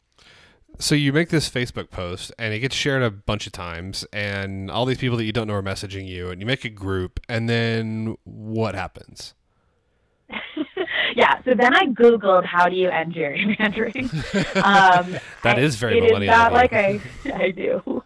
So 0.78 0.94
you 0.94 1.12
make 1.12 1.28
this 1.28 1.50
Facebook 1.50 1.90
post 1.90 2.32
and 2.38 2.54
it 2.54 2.60
gets 2.60 2.74
shared 2.74 3.02
a 3.02 3.10
bunch 3.10 3.46
of 3.46 3.52
times, 3.52 4.06
and 4.12 4.70
all 4.70 4.86
these 4.86 4.98
people 4.98 5.18
that 5.18 5.24
you 5.24 5.32
don't 5.32 5.46
know 5.46 5.54
are 5.54 5.62
messaging 5.62 6.06
you, 6.06 6.30
and 6.30 6.40
you 6.40 6.46
make 6.46 6.64
a 6.64 6.70
group, 6.70 7.20
and 7.28 7.48
then 7.48 8.16
what 8.24 8.74
happens? 8.74 9.34
yeah, 11.16 11.42
so 11.44 11.54
then 11.54 11.74
I 11.74 11.86
Googled 11.86 12.46
how 12.46 12.68
do 12.68 12.76
you 12.76 12.88
end 12.88 13.14
gerrymandering. 13.14 14.08
Um, 14.60 15.16
that 15.42 15.58
is 15.58 15.76
very 15.76 16.00
millennial. 16.00 16.22
It 16.22 16.24
is 16.24 16.30
not 16.30 16.52
like 16.52 16.72
I, 16.72 17.00
I 17.34 17.50
do. 17.50 18.02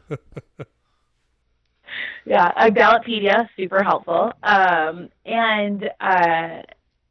Yeah, 2.26 2.52
a 2.56 2.70
Ballotpedia, 2.70 3.48
super 3.56 3.82
helpful. 3.82 4.32
Um, 4.42 5.10
and 5.26 5.90
uh, 6.00 6.62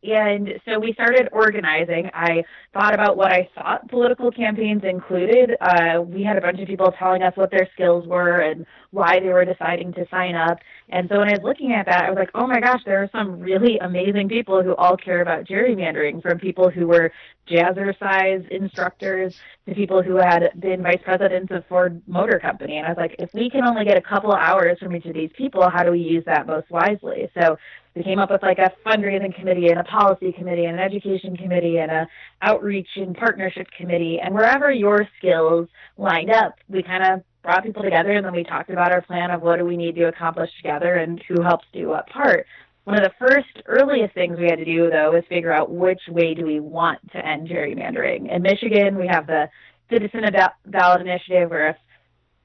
and 0.04 0.60
so 0.66 0.80
we 0.80 0.94
started 0.94 1.30
organizing. 1.32 2.10
I 2.14 2.44
thought 2.74 2.94
about 2.94 3.16
what 3.16 3.32
I 3.32 3.50
thought 3.56 3.88
political 3.90 4.32
campaigns 4.32 4.84
included. 4.84 5.56
Uh, 5.62 6.02
we 6.02 6.24
had 6.24 6.38
a 6.38 6.42
bunch 6.42 6.60
of 6.60 6.68
people 6.68 6.94
telling 6.98 7.24
us 7.24 7.36
what 7.36 7.52
their 7.52 7.68
skills 7.74 8.06
were 8.08 8.40
and 8.40 8.66
why 8.92 9.20
they 9.20 9.30
were 9.30 9.46
deciding 9.46 9.94
to 9.94 10.06
sign 10.10 10.36
up. 10.36 10.60
And 10.90 11.10
so 11.10 11.20
when 11.20 11.30
I 11.30 11.32
was 11.32 11.42
looking 11.44 11.72
at 11.74 11.86
that, 11.88 12.04
I 12.06 12.10
was 12.10 12.18
like, 12.18 12.30
oh 12.36 12.46
my 12.46 12.60
gosh, 12.60 12.82
there 12.86 13.02
are 13.02 13.10
some 13.12 13.40
really 13.40 13.80
amazing 13.80 14.30
people 14.30 14.62
who 14.62 14.76
all 14.76 14.98
care 14.98 15.22
about 15.22 15.46
gerrymandering, 15.46 16.22
from 16.22 16.38
people 16.38 16.70
who 16.70 16.88
were 16.88 17.12
jazzercise 17.50 18.48
instructors 18.50 19.36
to 19.68 19.76
people 19.76 20.02
who 20.02 20.16
had 20.16 20.52
been 20.60 20.82
vice 20.82 21.02
presidents 21.04 21.52
of 21.52 21.66
Ford 21.68 22.02
Motor 22.08 22.40
Company. 22.40 22.78
And 22.78 22.86
I 22.86 22.90
was 22.90 22.98
like, 22.98 23.16
if 23.20 23.34
we 23.34 23.50
can 23.50 23.66
only 23.66 23.84
get 23.86 23.98
a 23.98 24.02
couple 24.02 24.32
hours 24.32 24.80
from 24.80 24.96
each 24.96 25.06
of 25.06 25.14
these 25.14 25.32
people, 25.38 25.70
how 25.70 25.84
do 25.84 25.92
we 25.92 26.00
use 26.00 26.24
that 26.26 26.48
most 26.48 26.70
wisely? 26.70 27.30
So 27.38 27.58
we 27.96 28.04
came 28.04 28.20
up 28.20 28.32
with 28.32 28.42
like 28.42 28.60
a 28.60 28.72
fundraising 28.86 29.36
committee 29.36 29.68
and 29.68 29.80
a 29.80 29.84
policy 29.84 30.32
committee 30.32 30.66
and 30.66 30.80
an 30.80 30.86
education 30.86 31.38
committee 31.38 31.78
and 31.78 31.92
a 31.92 32.08
outreach 32.42 32.88
and 32.96 33.16
partnership 33.16 33.68
committee 33.78 34.20
and 34.24 34.34
wherever 34.34 34.72
your 34.72 35.08
skills 35.18 35.68
lined 35.98 36.32
up 36.32 36.56
we 36.70 36.82
kind 36.82 37.04
of 37.04 37.24
brought 37.44 37.64
people 37.64 37.84
together 37.84 38.12
and 38.12 38.26
then 38.26 38.34
we 38.34 38.44
talked 38.44 38.70
about 38.70 38.92
our 38.92 39.02
plan 39.02 39.30
of 39.30 39.42
what 39.42 39.58
do 39.58 39.66
we 39.66 39.78
need 39.78 39.96
to 39.96 40.08
accomplish 40.08 40.50
together 40.58 40.96
and 40.96 41.22
who 41.28 41.42
helps 41.44 41.66
do 41.74 41.90
what 41.90 42.08
part. 42.10 42.48
One 42.86 42.98
of 42.98 43.04
the 43.04 43.28
first 43.28 43.66
earliest 43.66 44.14
things 44.14 44.38
we 44.40 44.46
had 44.46 44.58
to 44.58 44.66
do 44.66 44.90
though 44.90 45.12
was 45.12 45.24
figure 45.30 45.52
out 45.52 45.70
which 45.70 46.02
way 46.10 46.34
do 46.34 46.46
we 46.46 46.60
want 46.60 47.00
to 47.12 47.26
end 47.26 47.48
gerrymandering. 47.48 48.34
In 48.34 48.42
Michigan, 48.42 48.98
we 48.98 49.08
have 49.08 49.28
the 49.28 49.50
Citizen 49.92 50.24
Ballot 50.66 51.02
Initiative 51.02 51.50
where 51.50 51.70
if 51.70 51.76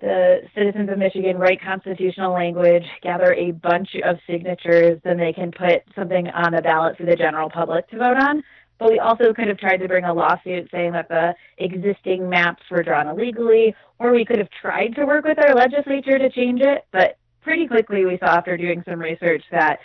the 0.01 0.43
citizens 0.55 0.89
of 0.91 0.99
Michigan 0.99 1.39
write 1.39 1.61
constitutional 1.61 2.33
language, 2.33 2.85
gather 3.03 3.35
a 3.35 3.51
bunch 3.51 3.91
of 4.05 4.19
signatures, 4.27 5.01
then 5.05 5.19
they 5.19 5.33
can 5.33 5.51
put 5.51 5.83
something 5.95 6.29
on 6.29 6.53
the 6.53 6.63
ballot 6.63 6.97
for 6.97 7.05
the 7.05 7.17
general 7.17 7.51
public 7.51 7.89
to 7.91 7.99
vote 7.99 8.17
on. 8.17 8.43
But 8.79 8.91
we 8.91 9.01
also 9.01 9.33
could 9.33 9.49
have 9.49 9.59
tried 9.59 9.79
to 9.79 9.89
bring 9.89 10.05
a 10.05 10.15
lawsuit 10.15 10.69
saying 10.71 10.93
that 10.93 11.09
the 11.09 11.35
existing 11.59 12.29
maps 12.29 12.63
were 12.71 12.85
drawn 12.85 13.09
illegally, 13.09 13.75
or 13.99 14.13
we 14.13 14.25
could 14.25 14.39
have 14.39 14.51
tried 14.63 14.95
to 14.95 15.05
work 15.05 15.25
with 15.25 15.39
our 15.39 15.55
legislature 15.55 16.19
to 16.19 16.31
change 16.31 16.61
it. 16.61 16.87
But 16.93 17.19
pretty 17.43 17.67
quickly, 17.67 18.05
we 18.05 18.19
saw 18.19 18.37
after 18.37 18.57
doing 18.57 18.85
some 18.89 19.01
research 19.01 19.43
that 19.51 19.81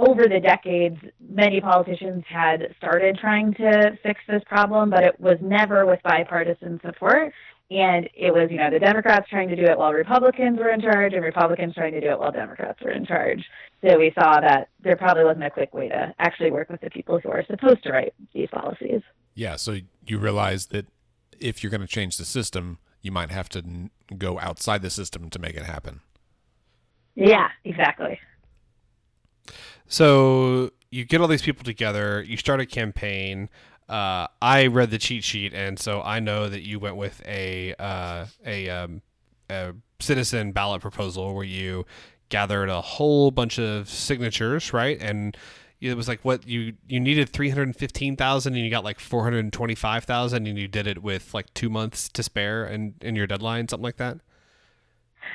over 0.00 0.24
the 0.28 0.40
decades, 0.40 0.96
many 1.20 1.60
politicians 1.60 2.24
had 2.28 2.74
started 2.76 3.18
trying 3.18 3.54
to 3.54 3.98
fix 4.02 4.20
this 4.28 4.42
problem, 4.46 4.90
but 4.90 5.04
it 5.04 5.18
was 5.20 5.38
never 5.40 5.86
with 5.86 6.00
bipartisan 6.02 6.80
support. 6.84 7.32
And 7.70 8.08
it 8.14 8.32
was, 8.32 8.48
you 8.50 8.56
know, 8.56 8.70
the 8.70 8.78
Democrats 8.78 9.28
trying 9.28 9.48
to 9.50 9.56
do 9.56 9.64
it 9.64 9.76
while 9.76 9.92
Republicans 9.92 10.58
were 10.58 10.70
in 10.70 10.80
charge, 10.80 11.12
and 11.12 11.22
Republicans 11.22 11.74
trying 11.74 11.92
to 11.92 12.00
do 12.00 12.10
it 12.10 12.18
while 12.18 12.32
Democrats 12.32 12.80
were 12.82 12.92
in 12.92 13.04
charge. 13.04 13.44
So 13.84 13.98
we 13.98 14.10
saw 14.18 14.40
that 14.40 14.70
there 14.82 14.96
probably 14.96 15.24
wasn't 15.24 15.44
a 15.44 15.50
quick 15.50 15.74
way 15.74 15.88
to 15.88 16.14
actually 16.18 16.50
work 16.50 16.70
with 16.70 16.80
the 16.80 16.88
people 16.88 17.20
who 17.20 17.30
are 17.30 17.44
supposed 17.46 17.82
to 17.82 17.92
write 17.92 18.14
these 18.32 18.48
policies. 18.50 19.02
Yeah. 19.34 19.56
So 19.56 19.76
you 20.06 20.18
realize 20.18 20.66
that 20.68 20.86
if 21.38 21.62
you're 21.62 21.70
going 21.70 21.82
to 21.82 21.86
change 21.86 22.16
the 22.16 22.24
system, 22.24 22.78
you 23.02 23.12
might 23.12 23.30
have 23.30 23.50
to 23.50 23.90
go 24.16 24.40
outside 24.40 24.80
the 24.80 24.90
system 24.90 25.28
to 25.30 25.38
make 25.38 25.54
it 25.54 25.64
happen. 25.64 26.00
Yeah, 27.14 27.48
exactly. 27.64 28.18
So 29.86 30.70
you 30.90 31.04
get 31.04 31.20
all 31.20 31.28
these 31.28 31.42
people 31.42 31.64
together, 31.64 32.22
you 32.22 32.36
start 32.36 32.60
a 32.60 32.66
campaign 32.66 33.50
uh, 33.88 34.26
I 34.42 34.66
read 34.66 34.90
the 34.90 34.98
cheat 34.98 35.24
sheet, 35.24 35.54
and 35.54 35.78
so 35.78 36.02
I 36.02 36.20
know 36.20 36.48
that 36.48 36.62
you 36.62 36.78
went 36.78 36.96
with 36.96 37.22
a 37.26 37.74
uh, 37.78 38.26
a, 38.44 38.68
um, 38.68 39.02
a 39.48 39.74
citizen 40.00 40.52
ballot 40.52 40.82
proposal 40.82 41.34
where 41.34 41.44
you 41.44 41.86
gathered 42.28 42.68
a 42.68 42.80
whole 42.80 43.30
bunch 43.30 43.58
of 43.58 43.88
signatures, 43.88 44.72
right? 44.72 45.00
And 45.00 45.36
it 45.80 45.96
was 45.96 46.08
like 46.08 46.24
what 46.24 46.46
you 46.46 46.74
you 46.86 47.00
needed 47.00 47.28
three 47.28 47.48
hundred 47.50 47.74
fifteen 47.76 48.16
thousand, 48.16 48.54
and 48.54 48.64
you 48.64 48.70
got 48.70 48.84
like 48.84 49.00
four 49.00 49.22
hundred 49.22 49.52
twenty 49.52 49.74
five 49.74 50.04
thousand, 50.04 50.46
and 50.46 50.58
you 50.58 50.68
did 50.68 50.86
it 50.86 51.02
with 51.02 51.32
like 51.32 51.52
two 51.54 51.70
months 51.70 52.08
to 52.10 52.22
spare 52.22 52.66
in 52.66 52.94
in 53.00 53.16
your 53.16 53.26
deadline, 53.26 53.68
something 53.68 53.84
like 53.84 53.96
that. 53.96 54.18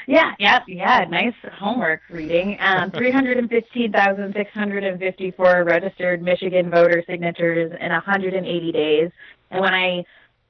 Yeah, 0.08 0.34
yeah, 0.40 0.62
yeah. 0.68 1.06
Nice 1.10 1.36
homework 1.54 2.02
reading. 2.10 2.58
Um, 2.60 2.92
315,654 2.96 5.64
registered 5.64 6.22
Michigan 6.22 6.70
voter 6.70 7.02
signatures 7.08 7.72
in 7.80 7.92
180 7.92 8.72
days. 8.72 9.10
And 9.52 9.62
when 9.62 9.74
I 9.74 10.04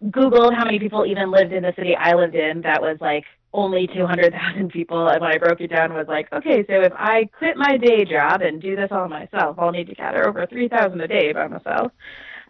Googled 0.05 0.55
how 0.55 0.65
many 0.65 0.79
people 0.79 1.05
even 1.05 1.31
lived 1.31 1.53
in 1.53 1.63
the 1.63 1.73
city 1.75 1.95
I 1.95 2.13
lived 2.13 2.35
in, 2.35 2.61
that 2.61 2.81
was 2.81 2.97
like 2.99 3.23
only 3.53 3.87
200,000 3.87 4.71
people. 4.71 5.07
And 5.07 5.21
when 5.21 5.31
I 5.31 5.37
broke 5.37 5.61
it 5.61 5.67
down, 5.67 5.93
was 5.93 6.07
like, 6.07 6.27
okay, 6.33 6.65
so 6.67 6.81
if 6.81 6.91
I 6.95 7.29
quit 7.37 7.55
my 7.55 7.77
day 7.77 8.03
job 8.03 8.41
and 8.41 8.59
do 8.61 8.75
this 8.75 8.89
all 8.91 9.07
myself, 9.07 9.57
I'll 9.59 9.71
need 9.71 9.87
to 9.87 9.95
gather 9.95 10.27
over 10.27 10.47
3,000 10.47 10.99
a 10.99 11.07
day 11.07 11.31
by 11.33 11.47
myself. 11.47 11.91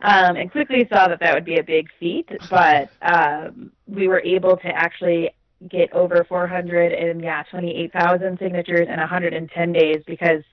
Um, 0.01 0.35
and 0.35 0.51
quickly 0.51 0.87
saw 0.91 1.07
that 1.07 1.19
that 1.21 1.33
would 1.33 1.45
be 1.45 1.59
a 1.59 1.63
big 1.63 1.87
feat, 1.99 2.27
but 2.49 2.89
um, 3.01 3.71
we 3.87 4.09
were 4.09 4.19
able 4.21 4.57
to 4.57 4.67
actually 4.67 5.29
get 5.69 5.93
over 5.93 6.25
400 6.27 6.91
and 6.91 7.21
yeah 7.21 7.43
28,000 7.49 8.39
signatures 8.39 8.87
in 8.89 8.99
110 8.99 9.73
days 9.73 10.03
because 10.05 10.43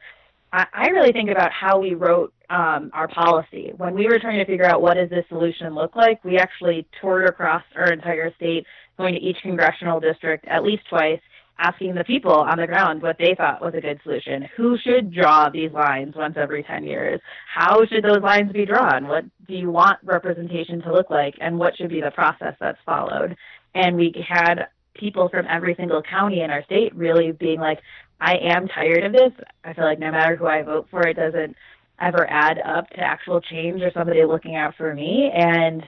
I, 0.52 0.88
really 0.88 1.12
think 1.12 1.30
about 1.30 1.52
how 1.52 1.78
we 1.78 1.94
wrote 1.94 2.32
um, 2.48 2.90
our 2.92 3.06
policy 3.06 3.72
when 3.76 3.94
we 3.94 4.06
were 4.06 4.18
trying 4.18 4.38
to 4.38 4.44
figure 4.44 4.64
out 4.64 4.82
what 4.82 4.94
does 4.94 5.08
this 5.08 5.24
solution 5.28 5.74
look 5.74 5.94
like. 5.94 6.24
We 6.24 6.38
actually 6.38 6.86
toured 7.00 7.28
across 7.28 7.62
our 7.76 7.92
entire 7.92 8.34
state, 8.34 8.66
going 8.98 9.14
to 9.14 9.20
each 9.20 9.36
congressional 9.42 10.00
district 10.00 10.46
at 10.48 10.64
least 10.64 10.82
twice, 10.88 11.20
asking 11.58 11.94
the 11.94 12.04
people 12.04 12.32
on 12.32 12.58
the 12.58 12.66
ground 12.66 13.00
what 13.00 13.16
they 13.18 13.34
thought 13.36 13.60
was 13.60 13.74
a 13.76 13.80
good 13.80 14.00
solution. 14.02 14.48
Who 14.56 14.76
should 14.78 15.12
draw 15.12 15.50
these 15.50 15.70
lines 15.72 16.14
once 16.16 16.34
every 16.36 16.64
10 16.64 16.84
years? 16.84 17.20
How 17.54 17.84
should 17.86 18.02
those 18.02 18.22
lines 18.22 18.50
be 18.50 18.66
drawn? 18.66 19.06
What 19.06 19.24
do 19.46 19.54
you 19.54 19.70
want 19.70 19.98
representation 20.02 20.82
to 20.82 20.92
look 20.92 21.10
like? 21.10 21.34
And 21.40 21.58
what 21.58 21.76
should 21.76 21.90
be 21.90 22.00
the 22.00 22.10
process 22.10 22.54
that's 22.58 22.78
followed? 22.84 23.36
And 23.74 23.96
we 23.96 24.12
had 24.28 24.66
people 25.00 25.28
from 25.28 25.46
every 25.48 25.74
single 25.74 26.02
county 26.02 26.42
in 26.42 26.50
our 26.50 26.62
state 26.64 26.94
really 26.94 27.32
being 27.32 27.58
like, 27.58 27.80
I 28.20 28.36
am 28.36 28.68
tired 28.68 29.04
of 29.04 29.12
this. 29.12 29.32
I 29.64 29.72
feel 29.72 29.84
like 29.84 29.98
no 29.98 30.10
matter 30.10 30.36
who 30.36 30.46
I 30.46 30.62
vote 30.62 30.88
for, 30.90 31.06
it 31.06 31.14
doesn't 31.14 31.56
ever 32.00 32.30
add 32.30 32.58
up 32.64 32.88
to 32.90 33.00
actual 33.00 33.40
change 33.40 33.82
or 33.82 33.90
somebody 33.92 34.24
looking 34.24 34.56
out 34.56 34.74
for 34.76 34.94
me. 34.94 35.30
And 35.34 35.82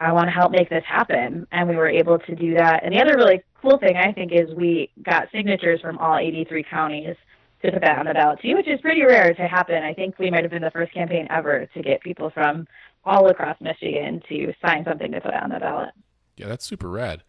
I 0.00 0.12
want 0.12 0.26
to 0.26 0.32
help 0.32 0.52
make 0.52 0.68
this 0.68 0.84
happen. 0.86 1.46
And 1.52 1.68
we 1.68 1.76
were 1.76 1.88
able 1.88 2.18
to 2.18 2.34
do 2.34 2.54
that. 2.54 2.84
And 2.84 2.92
the 2.92 3.00
other 3.00 3.16
really 3.16 3.40
cool 3.62 3.78
thing 3.78 3.96
I 3.96 4.12
think 4.12 4.32
is 4.32 4.54
we 4.54 4.90
got 5.02 5.28
signatures 5.32 5.80
from 5.80 5.98
all 5.98 6.18
83 6.18 6.64
counties 6.68 7.16
to 7.62 7.72
put 7.72 7.80
that 7.82 7.98
on 7.98 8.06
the 8.06 8.14
ballot 8.14 8.40
too, 8.42 8.54
which 8.54 8.68
is 8.68 8.80
pretty 8.80 9.02
rare 9.02 9.32
to 9.32 9.48
happen. 9.48 9.82
I 9.82 9.94
think 9.94 10.18
we 10.18 10.30
might 10.30 10.42
have 10.42 10.50
been 10.50 10.62
the 10.62 10.70
first 10.70 10.92
campaign 10.92 11.26
ever 11.30 11.66
to 11.72 11.82
get 11.82 12.02
people 12.02 12.30
from 12.30 12.66
all 13.04 13.28
across 13.28 13.56
Michigan 13.60 14.20
to 14.28 14.52
sign 14.64 14.84
something 14.84 15.12
to 15.12 15.20
put 15.20 15.34
on 15.34 15.50
the 15.50 15.60
ballot. 15.60 15.90
Yeah, 16.36 16.48
that's 16.48 16.66
super 16.66 16.90
rad. 16.90 17.22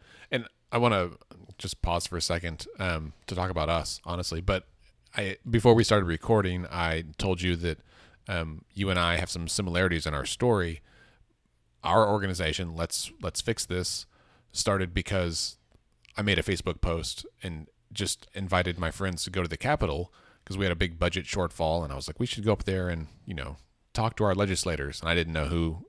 I 0.71 0.77
want 0.77 0.93
to 0.93 1.17
just 1.57 1.81
pause 1.81 2.07
for 2.07 2.17
a 2.17 2.21
second 2.21 2.67
um, 2.79 3.13
to 3.27 3.36
talk 3.36 3.50
about 3.50 3.69
us, 3.69 4.00
honestly. 4.05 4.41
But 4.41 4.65
I 5.15 5.38
before 5.50 5.74
we 5.74 5.83
started 5.83 6.05
recording, 6.05 6.65
I 6.71 7.05
told 7.17 7.41
you 7.41 7.55
that 7.57 7.79
um, 8.27 8.63
you 8.74 8.89
and 8.89 9.00
I 9.00 9.17
have 9.17 9.29
some 9.29 9.47
similarities 9.47 10.05
in 10.05 10.13
our 10.13 10.25
story. 10.25 10.81
Our 11.83 12.07
organization, 12.07 12.75
let's 12.75 13.12
let's 13.21 13.41
fix 13.41 13.65
this, 13.65 14.05
started 14.51 14.93
because 14.93 15.57
I 16.17 16.21
made 16.21 16.39
a 16.39 16.43
Facebook 16.43 16.81
post 16.81 17.25
and 17.41 17.67
just 17.93 18.27
invited 18.33 18.77
my 18.77 18.91
friends 18.91 19.24
to 19.24 19.29
go 19.29 19.41
to 19.41 19.47
the 19.47 19.57
Capitol 19.57 20.12
because 20.43 20.57
we 20.57 20.65
had 20.65 20.71
a 20.71 20.75
big 20.75 21.00
budget 21.00 21.25
shortfall, 21.25 21.83
and 21.83 21.93
I 21.93 21.95
was 21.95 22.07
like, 22.07 22.19
we 22.19 22.25
should 22.25 22.43
go 22.45 22.53
up 22.53 22.65
there 22.65 22.89
and 22.89 23.07
you 23.25 23.33
know 23.33 23.57
talk 23.93 24.15
to 24.17 24.24
our 24.24 24.36
legislators. 24.36 25.00
And 25.00 25.09
I 25.09 25.15
didn't 25.15 25.33
know 25.33 25.45
who 25.45 25.86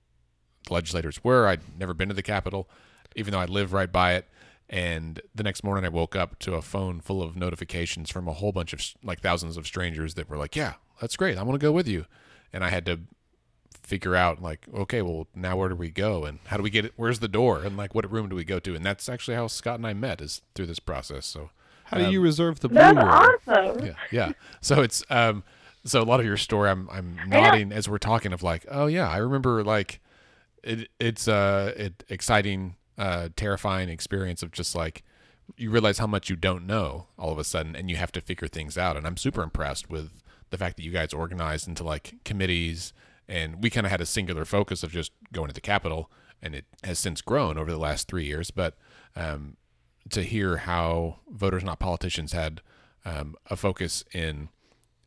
the 0.67 0.75
legislators 0.75 1.23
were. 1.25 1.47
I'd 1.47 1.79
never 1.79 1.95
been 1.95 2.09
to 2.09 2.15
the 2.15 2.23
Capitol, 2.23 2.69
even 3.17 3.33
though 3.33 3.41
I 3.41 3.47
live 3.47 3.73
right 3.73 3.91
by 3.91 4.15
it. 4.15 4.29
And 4.71 5.21
the 5.35 5.43
next 5.43 5.65
morning, 5.65 5.85
I 5.85 5.89
woke 5.89 6.15
up 6.15 6.39
to 6.41 6.55
a 6.55 6.63
phone 6.63 7.01
full 7.01 7.23
of 7.23 7.37
notifications 7.37 8.11
from 8.11 8.29
a 8.29 8.33
whole 8.35 8.53
bunch 8.53 8.73
of 8.73 8.83
like 9.03 9.21
thousands 9.21 9.57
of 9.57 9.67
strangers 9.67 10.15
that 10.15 10.29
were 10.29 10.37
like, 10.37 10.55
"Yeah, 10.55 10.75
that's 11.01 11.17
great. 11.17 11.39
I 11.39 11.43
want 11.43 11.59
to 11.59 11.65
go 11.65 11.73
with 11.73 11.89
you." 11.89 12.05
And 12.53 12.63
I 12.63 12.69
had 12.69 12.85
to 12.87 13.01
figure 13.89 14.15
out 14.15 14.43
like, 14.43 14.67
okay, 14.75 15.01
well, 15.01 15.27
now 15.35 15.57
where 15.57 15.71
do 15.71 15.75
we 15.75 15.89
go, 15.89 16.25
and 16.25 16.39
how 16.47 16.59
do 16.59 16.63
we 16.63 16.69
get 16.69 16.85
it? 16.85 16.93
Where's 16.97 17.21
the 17.21 17.29
door, 17.29 17.63
and 17.63 17.77
like, 17.77 17.95
what 17.95 18.11
room 18.13 18.29
do 18.29 18.37
we 18.37 18.45
go 18.45 18.59
to? 18.59 18.75
And 18.75 18.85
that's 18.85 19.09
actually 19.09 19.35
how 19.35 19.47
Scott 19.47 19.77
and 19.77 19.87
I 19.87 19.95
met 19.95 20.21
is 20.21 20.43
through 20.55 20.67
this 20.67 20.79
process. 20.79 21.25
So, 21.25 21.51
how 21.85 21.97
do 21.97 22.05
um, 22.05 22.13
you 22.13 22.21
reserve 22.21 22.61
the 22.61 22.69
blue 22.69 22.77
That's 22.77 22.97
room? 22.99 23.09
awesome. 23.09 23.87
Yeah, 23.87 23.95
yeah. 24.13 24.33
So 24.61 24.83
it's 24.83 25.03
um, 25.09 25.43
so 25.85 26.03
a 26.03 26.05
lot 26.05 26.21
of 26.21 26.27
your 26.27 26.37
story, 26.37 26.69
I'm 26.69 26.89
I'm 26.91 27.19
nodding 27.27 27.73
as 27.73 27.89
we're 27.89 27.97
talking 27.97 28.35
of 28.35 28.43
like, 28.43 28.67
oh 28.71 28.87
yeah, 28.87 29.09
I 29.09 29.17
remember 29.17 29.65
like, 29.65 30.01
it 30.63 30.91
it's 31.01 31.27
uh, 31.27 31.73
it 31.75 32.05
exciting 32.11 32.77
uh, 32.99 33.29
terrifying 33.37 33.89
experience 33.89 34.43
of 34.43 34.53
just 34.53 34.75
like 34.75 35.03
you 35.57 35.71
realize 35.71 35.99
how 35.99 36.07
much 36.07 36.29
you 36.29 36.37
don't 36.37 36.67
know 36.67 37.07
all 37.19 37.33
of 37.33 37.39
a 37.39 37.45
sudden 37.45 37.75
and 37.75 37.89
you 37.89 37.97
have 37.97 38.13
to 38.13 38.21
figure 38.21 38.49
things 38.49 38.77
out. 38.77 38.97
And 38.97 39.07
i'm 39.07 39.17
super 39.17 39.43
impressed 39.43 39.89
with 39.89 40.23
the 40.51 40.59
fact 40.59 40.77
that 40.77 40.83
you 40.83 40.91
guys 40.91 41.13
organized 41.13 41.69
into 41.69 41.85
like 41.85 42.15
committees 42.25 42.93
and 43.29 43.63
we 43.63 43.71
kind 43.71 43.87
of 43.87 43.91
had 43.91 44.01
a 44.01 44.07
singular 44.07 44.45
focus 44.45 44.83
of 44.83 44.91
just 44.91 45.13
going 45.33 45.49
to 45.49 45.55
the 45.55 45.61
capitol 45.61 46.11
and 46.41 46.55
it 46.55 46.65
has 46.85 46.99
since 46.99 47.21
grown 47.21 47.59
over 47.59 47.71
the 47.71 47.79
last 47.79 48.09
three 48.09 48.25
years. 48.25 48.51
But 48.51 48.77
um, 49.17 49.57
to 50.11 50.23
hear 50.23 50.59
how 50.59 51.17
voters 51.31 51.65
not 51.65 51.79
politicians 51.79 52.33
had 52.33 52.61
um, 53.05 53.35
a 53.47 53.57
focus 53.57 54.05
in 54.13 54.49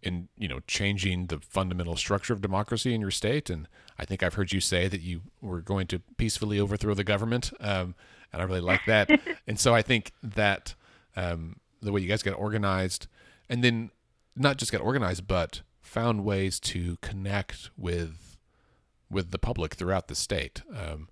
in 0.04 0.30
you 0.38 0.48
know 0.48 0.60
changing 0.68 1.28
the 1.28 1.40
fundamental 1.40 1.96
structure 1.96 2.34
of 2.34 2.42
democracy 2.42 2.94
in 2.94 3.02
your 3.02 3.12
state. 3.12 3.50
And 3.50 3.68
I 3.98 4.06
think 4.06 4.24
I've 4.24 4.36
heard 4.36 4.52
you 4.52 4.60
say 4.60 4.88
that 4.88 5.02
you 5.02 5.22
were 5.42 5.62
going 5.62 5.88
to 5.88 6.00
peacefully 6.18 6.60
overthrow 6.60 6.94
the 6.94 7.04
government, 7.04 7.52
um, 7.60 7.96
and 8.34 8.42
I 8.42 8.46
really 8.46 8.62
like 8.62 8.82
that. 8.88 9.10
and 9.48 9.60
so 9.60 9.74
I 9.74 9.82
think 9.82 10.12
that 10.24 10.76
um, 11.16 11.58
the 11.82 11.92
way 11.92 12.02
you 12.02 12.08
guys 12.08 12.24
got 12.24 12.38
organized, 12.38 13.08
and 13.50 13.64
then 13.64 13.92
not 14.36 14.58
just 14.58 14.72
got 14.72 14.82
organized, 14.82 15.28
but 15.28 15.62
found 15.82 16.24
ways 16.24 16.60
to 16.60 16.98
connect 17.02 17.70
with 17.78 18.38
with 19.10 19.32
the 19.32 19.40
public 19.40 19.74
throughout 19.74 20.08
the 20.08 20.16
state. 20.16 20.62
Um, 20.74 21.10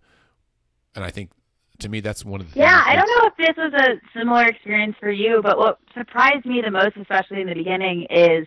and 0.96 1.04
I 1.04 1.12
think 1.12 1.32
to 1.80 1.90
me 1.90 2.00
that's 2.00 2.24
one 2.26 2.42
of 2.42 2.54
the 2.54 2.60
yeah 2.60 2.84
i 2.86 2.96
don't 2.96 3.08
know 3.08 3.30
if 3.30 3.38
this 3.38 3.56
was 3.58 3.74
a 3.74 4.18
similar 4.18 4.46
experience 4.46 4.96
for 5.00 5.10
you 5.10 5.40
but 5.42 5.58
what 5.58 5.80
surprised 5.94 6.46
me 6.46 6.62
the 6.62 6.70
most 6.70 6.96
especially 6.98 7.42
in 7.42 7.48
the 7.48 7.54
beginning 7.54 8.06
is 8.10 8.46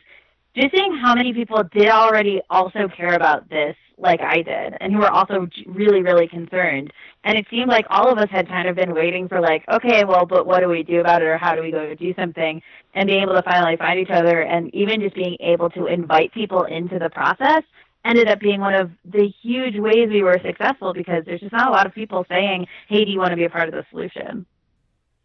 just 0.54 0.74
seeing 0.74 0.96
how 0.96 1.14
many 1.14 1.32
people 1.32 1.62
did 1.72 1.88
already 1.88 2.40
also 2.50 2.88
care 2.88 3.14
about 3.14 3.48
this 3.48 3.76
like 3.98 4.20
I 4.20 4.42
did 4.42 4.74
and 4.80 4.92
who 4.92 4.98
were 4.98 5.10
also 5.10 5.46
really, 5.66 6.02
really 6.02 6.26
concerned. 6.26 6.92
And 7.24 7.38
it 7.38 7.46
seemed 7.50 7.68
like 7.68 7.86
all 7.88 8.10
of 8.10 8.18
us 8.18 8.28
had 8.30 8.48
kind 8.48 8.68
of 8.68 8.74
been 8.74 8.94
waiting 8.94 9.28
for 9.28 9.40
like, 9.40 9.64
okay, 9.70 10.04
well, 10.04 10.26
but 10.26 10.46
what 10.46 10.60
do 10.60 10.68
we 10.68 10.82
do 10.82 11.00
about 11.00 11.22
it 11.22 11.28
or 11.28 11.38
how 11.38 11.54
do 11.54 11.62
we 11.62 11.70
go 11.70 11.94
do 11.94 12.12
something 12.14 12.60
and 12.94 13.06
being 13.06 13.22
able 13.22 13.34
to 13.34 13.42
finally 13.42 13.76
find 13.76 14.00
each 14.00 14.10
other 14.10 14.42
and 14.42 14.74
even 14.74 15.00
just 15.00 15.14
being 15.14 15.36
able 15.40 15.70
to 15.70 15.86
invite 15.86 16.34
people 16.34 16.64
into 16.64 16.98
the 16.98 17.10
process 17.10 17.62
ended 18.04 18.28
up 18.28 18.40
being 18.40 18.60
one 18.60 18.74
of 18.74 18.90
the 19.04 19.32
huge 19.42 19.78
ways 19.78 20.08
we 20.10 20.22
were 20.22 20.38
successful 20.44 20.92
because 20.92 21.24
there's 21.24 21.40
just 21.40 21.52
not 21.52 21.68
a 21.68 21.70
lot 21.70 21.86
of 21.86 21.94
people 21.94 22.26
saying, 22.28 22.66
hey, 22.88 23.04
do 23.04 23.10
you 23.10 23.18
want 23.18 23.30
to 23.30 23.36
be 23.36 23.44
a 23.44 23.50
part 23.50 23.68
of 23.68 23.74
the 23.74 23.84
solution? 23.90 24.44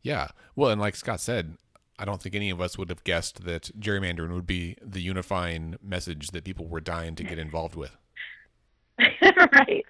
Yeah. 0.04 0.28
Well, 0.56 0.70
and 0.70 0.80
like 0.80 0.96
Scott 0.96 1.20
said, 1.20 1.58
I 2.00 2.06
don't 2.06 2.22
think 2.22 2.36
any 2.36 2.50
of 2.50 2.62
us 2.62 2.78
would 2.78 2.90
have 2.90 3.04
guessed 3.04 3.46
that 3.46 3.72
gerrymandering 3.80 4.34
would 4.34 4.48
be 4.48 4.76
the 4.82 5.02
unifying 5.02 5.78
message 5.82 6.30
that 6.32 6.44
people 6.44 6.68
were 6.68 6.80
dying 6.80 7.16
to 7.16 7.24
get 7.24 7.40
involved 7.40 7.76
with. 7.76 7.98
right. 9.00 9.86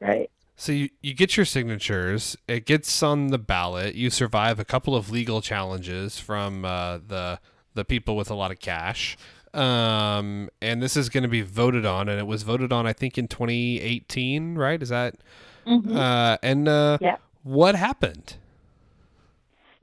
Right. 0.00 0.30
So 0.56 0.72
you, 0.72 0.90
you 1.00 1.14
get 1.14 1.36
your 1.36 1.46
signatures. 1.46 2.36
It 2.46 2.66
gets 2.66 3.02
on 3.02 3.28
the 3.28 3.38
ballot. 3.38 3.94
You 3.94 4.10
survive 4.10 4.58
a 4.58 4.64
couple 4.64 4.94
of 4.94 5.10
legal 5.10 5.40
challenges 5.40 6.18
from 6.18 6.64
uh, 6.64 6.98
the 6.98 7.40
the 7.74 7.84
people 7.84 8.16
with 8.16 8.30
a 8.30 8.34
lot 8.34 8.50
of 8.50 8.58
cash, 8.58 9.16
um, 9.54 10.50
and 10.60 10.82
this 10.82 10.96
is 10.96 11.08
going 11.08 11.22
to 11.22 11.28
be 11.28 11.40
voted 11.40 11.86
on. 11.86 12.08
And 12.08 12.18
it 12.18 12.26
was 12.26 12.42
voted 12.42 12.72
on, 12.72 12.86
I 12.86 12.92
think, 12.92 13.16
in 13.16 13.26
2018. 13.26 14.56
Right? 14.56 14.82
Is 14.82 14.90
that? 14.90 15.14
Mm-hmm. 15.66 15.96
Uh, 15.96 16.36
and 16.42 16.68
uh, 16.68 16.98
yeah. 17.00 17.16
what 17.42 17.74
happened? 17.74 18.36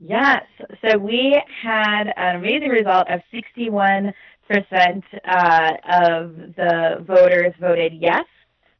Yes. 0.00 0.42
So 0.82 0.96
we 0.98 1.40
had 1.62 2.12
an 2.16 2.36
amazing 2.36 2.68
result 2.68 3.08
of 3.10 3.20
61% 3.34 4.12
uh, 4.50 5.72
of 5.90 6.36
the 6.56 7.04
voters 7.06 7.52
voted 7.60 7.92
yes 7.94 8.24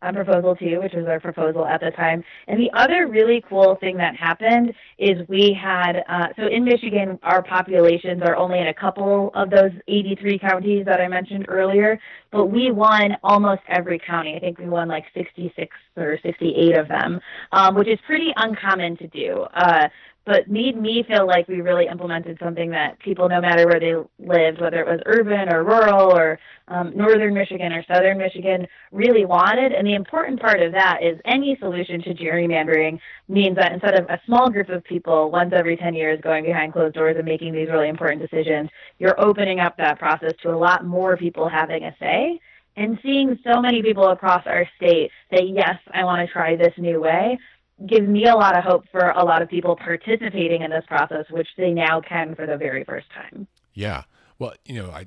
on 0.01 0.15
proposal 0.15 0.55
two, 0.55 0.81
which 0.81 0.93
was 0.95 1.07
our 1.07 1.19
proposal 1.19 1.67
at 1.67 1.81
the 1.81 1.91
time. 1.91 2.23
And 2.47 2.61
the 2.61 2.71
other 2.73 3.09
really 3.09 3.43
cool 3.49 3.77
thing 3.81 3.97
that 3.97 4.15
happened 4.15 4.73
is 4.99 5.27
we 5.29 5.59
had, 5.61 6.05
uh, 6.09 6.29
so 6.37 6.47
in 6.47 6.65
Michigan, 6.65 7.19
our 7.23 7.43
populations 7.43 8.23
are 8.23 8.37
only 8.37 8.61
in 8.61 8.69
a 8.69 8.75
couple 8.75 9.33
of 9.35 9.51
those 9.51 9.73
83 9.89 10.39
counties 10.39 10.87
that 10.87 11.01
I 11.01 11.09
mentioned 11.09 11.47
earlier, 11.49 11.99
but 12.31 12.47
we 12.47 12.71
won 12.71 13.17
almost 13.23 13.63
every 13.69 13.99
county. 13.99 14.35
I 14.37 14.41
think 14.41 14.59
we 14.59 14.69
won 14.69 14.89
like 14.89 15.05
66 15.15 15.75
or 15.97 16.19
68 16.23 16.77
of 16.77 16.89
them, 16.89 17.21
um, 17.53 17.75
which 17.75 17.89
is 17.89 17.99
pretty 18.07 18.33
uncommon 18.37 18.97
to 18.99 19.07
do. 19.09 19.47
Uh, 19.55 19.89
but 20.29 20.47
made 20.47 20.79
me 20.79 21.03
feel 21.09 21.27
like 21.27 21.49
we 21.49 21.63
really 21.63 21.87
implemented 21.91 22.39
something 22.39 22.71
that 22.71 22.99
people, 22.99 23.31
no 23.31 23.41
matter 23.41 23.67
where 23.67 23.81
they 23.81 23.95
lived, 24.19 24.61
whether 24.61 24.81
it 24.81 24.87
was 24.87 25.01
urban 25.07 25.51
or 25.51 25.65
rural 25.65 26.15
or 26.15 26.39
um, 26.69 26.95
northern 26.95 27.33
Michigan 27.33 27.73
or 27.73 27.83
southern 27.91 28.19
Michigan, 28.19 28.67
really 28.93 29.25
wanted. 29.25 29.73
And 29.73 29.87
the 29.87 29.95
important 29.95 30.39
part 30.39 30.61
of 30.61 30.73
that 30.73 30.99
is 31.03 31.19
any 31.25 31.57
solution 31.59 32.03
to 32.03 32.13
gerrymandering 32.13 33.01
means 33.29 33.57
that 33.57 33.73
instead 33.73 33.95
of 33.95 34.09
a 34.09 34.21
small 34.27 34.51
group 34.51 34.69
of 34.71 34.83
people 34.85 35.31
once 35.31 35.53
every 35.55 35.77
10 35.77 35.95
years 35.95 36.21
going 36.23 36.45
behind 36.45 36.73
closed 36.73 36.95
doors 36.95 37.17
and 37.17 37.27
making 37.27 37.53
these 37.53 37.69
really 37.69 37.89
important 37.89 38.23
decisions, 38.23 38.71
you're 38.99 39.21
opening 39.21 39.61
up 39.61 39.77
that 39.77 39.99
process 39.99 40.33
to 40.43 40.51
a 40.51 40.57
lot 40.57 40.85
more 40.85 41.17
people 41.17 41.49
having 41.49 41.85
a 41.85 41.95
say. 42.01 42.41
And 42.77 42.99
seeing 43.03 43.39
so 43.45 43.61
many 43.61 43.83
people 43.83 44.09
across 44.09 44.47
our 44.47 44.67
state 44.77 45.11
say, 45.33 45.43
yes, 45.45 45.77
I 45.93 46.05
want 46.05 46.27
to 46.27 46.33
try 46.33 46.57
this 46.57 46.73
new 46.79 47.01
way, 47.01 47.39
gives 47.87 48.09
me 48.09 48.27
a 48.27 48.35
lot 48.35 48.57
of 48.57 48.65
hope 48.65 48.85
for 48.91 49.11
a 49.11 49.25
lot 49.25 49.43
of 49.43 49.49
people 49.49 49.77
participating 49.77 50.63
in 50.63 50.71
this 50.71 50.85
process, 50.87 51.25
which 51.31 51.49
they 51.57 51.73
now 51.73 52.01
can 52.01 52.35
for 52.35 52.47
the 52.47 52.57
very 52.57 52.85
first 52.85 53.07
time. 53.11 53.47
Yeah. 53.75 54.05
Well, 54.39 54.55
you 54.65 54.81
know, 54.81 54.91
I 54.91 55.07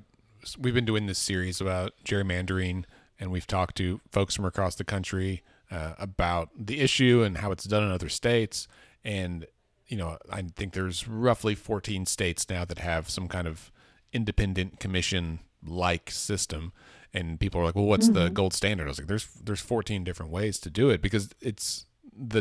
we've 0.59 0.73
been 0.73 0.85
doing 0.85 1.05
this 1.05 1.19
series 1.19 1.61
about 1.61 1.93
gerrymandering, 2.05 2.85
and 3.19 3.31
we've 3.31 3.47
talked 3.47 3.77
to 3.77 4.01
folks 4.11 4.35
from 4.35 4.45
across 4.45 4.75
the 4.75 4.83
country 4.83 5.43
uh, 5.71 5.93
about 5.97 6.49
the 6.57 6.79
issue 6.81 7.23
and 7.23 7.37
how 7.37 7.51
it's 7.51 7.63
done 7.63 7.83
in 7.83 7.91
other 7.91 8.09
states. 8.09 8.67
And 9.03 9.45
you 9.87 9.97
know, 9.97 10.17
I 10.29 10.41
think 10.41 10.73
there's 10.73 11.07
roughly 11.07 11.55
14 11.55 12.05
states 12.05 12.49
now 12.49 12.63
that 12.65 12.77
have 12.79 13.09
some 13.09 13.27
kind 13.27 13.47
of 13.47 13.71
independent 14.13 14.79
commission 14.79 15.39
like 15.65 16.09
system 16.09 16.73
and 17.13 17.39
people 17.39 17.61
are 17.61 17.65
like 17.65 17.75
well 17.75 17.85
what's 17.85 18.07
mm-hmm. 18.07 18.23
the 18.23 18.29
gold 18.29 18.53
standard 18.53 18.85
i 18.85 18.87
was 18.87 18.97
like 18.97 19.07
there's 19.07 19.27
there's 19.43 19.59
14 19.59 20.03
different 20.03 20.31
ways 20.31 20.59
to 20.59 20.69
do 20.69 20.89
it 20.89 21.01
because 21.01 21.29
it's 21.39 21.85
the 22.17 22.39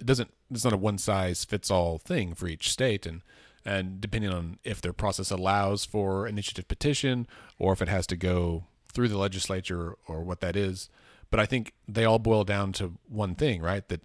it 0.00 0.06
doesn't 0.06 0.32
it's 0.50 0.64
not 0.64 0.72
a 0.72 0.78
one 0.78 0.98
size 0.98 1.44
fits 1.44 1.70
all 1.70 1.98
thing 1.98 2.34
for 2.34 2.46
each 2.46 2.70
state 2.70 3.06
and 3.06 3.22
and 3.64 4.00
depending 4.00 4.32
on 4.32 4.58
if 4.64 4.80
their 4.80 4.92
process 4.92 5.30
allows 5.30 5.84
for 5.84 6.26
initiative 6.26 6.66
petition 6.66 7.26
or 7.58 7.72
if 7.72 7.82
it 7.82 7.88
has 7.88 8.06
to 8.06 8.16
go 8.16 8.64
through 8.92 9.08
the 9.08 9.18
legislature 9.18 9.94
or 10.08 10.22
what 10.22 10.40
that 10.40 10.56
is 10.56 10.88
but 11.32 11.40
i 11.40 11.46
think 11.46 11.72
they 11.88 12.04
all 12.04 12.20
boil 12.20 12.44
down 12.44 12.72
to 12.72 12.92
one 13.08 13.34
thing 13.34 13.60
right 13.60 13.88
that 13.88 14.02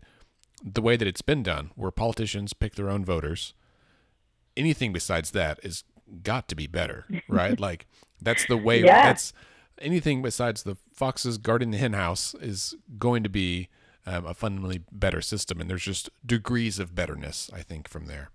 the 0.64 0.82
way 0.82 0.98
that 0.98 1.08
it's 1.08 1.22
been 1.22 1.44
done 1.44 1.70
where 1.76 1.92
politicians 1.92 2.54
pick 2.54 2.74
their 2.74 2.90
own 2.90 3.06
voters 3.06 3.54
anything 4.56 4.92
besides 4.92 5.30
that 5.32 5.60
is 5.62 5.84
got 6.24 6.48
to 6.48 6.56
be 6.56 6.66
better 6.66 7.06
right 7.30 7.60
like 7.60 7.86
that's 8.20 8.48
the 8.48 8.58
way 8.58 8.84
yeah. 8.84 9.04
that's 9.04 9.32
anything 9.80 10.24
besides 10.24 10.64
the 10.64 10.76
foxes 10.92 11.38
guarding 11.38 11.70
the 11.70 11.78
hen 11.78 11.94
house 11.94 12.34
is 12.42 12.74
going 12.98 13.22
to 13.22 13.30
be 13.30 13.70
um, 14.08 14.26
a 14.26 14.34
fundamentally 14.34 14.84
better 14.90 15.22
system. 15.22 15.60
And 15.60 15.70
there's 15.70 15.84
just 15.84 16.10
degrees 16.26 16.80
of 16.80 16.96
betterness, 16.96 17.52
I 17.54 17.62
think, 17.62 17.90
from 17.90 18.06
there. 18.06 18.30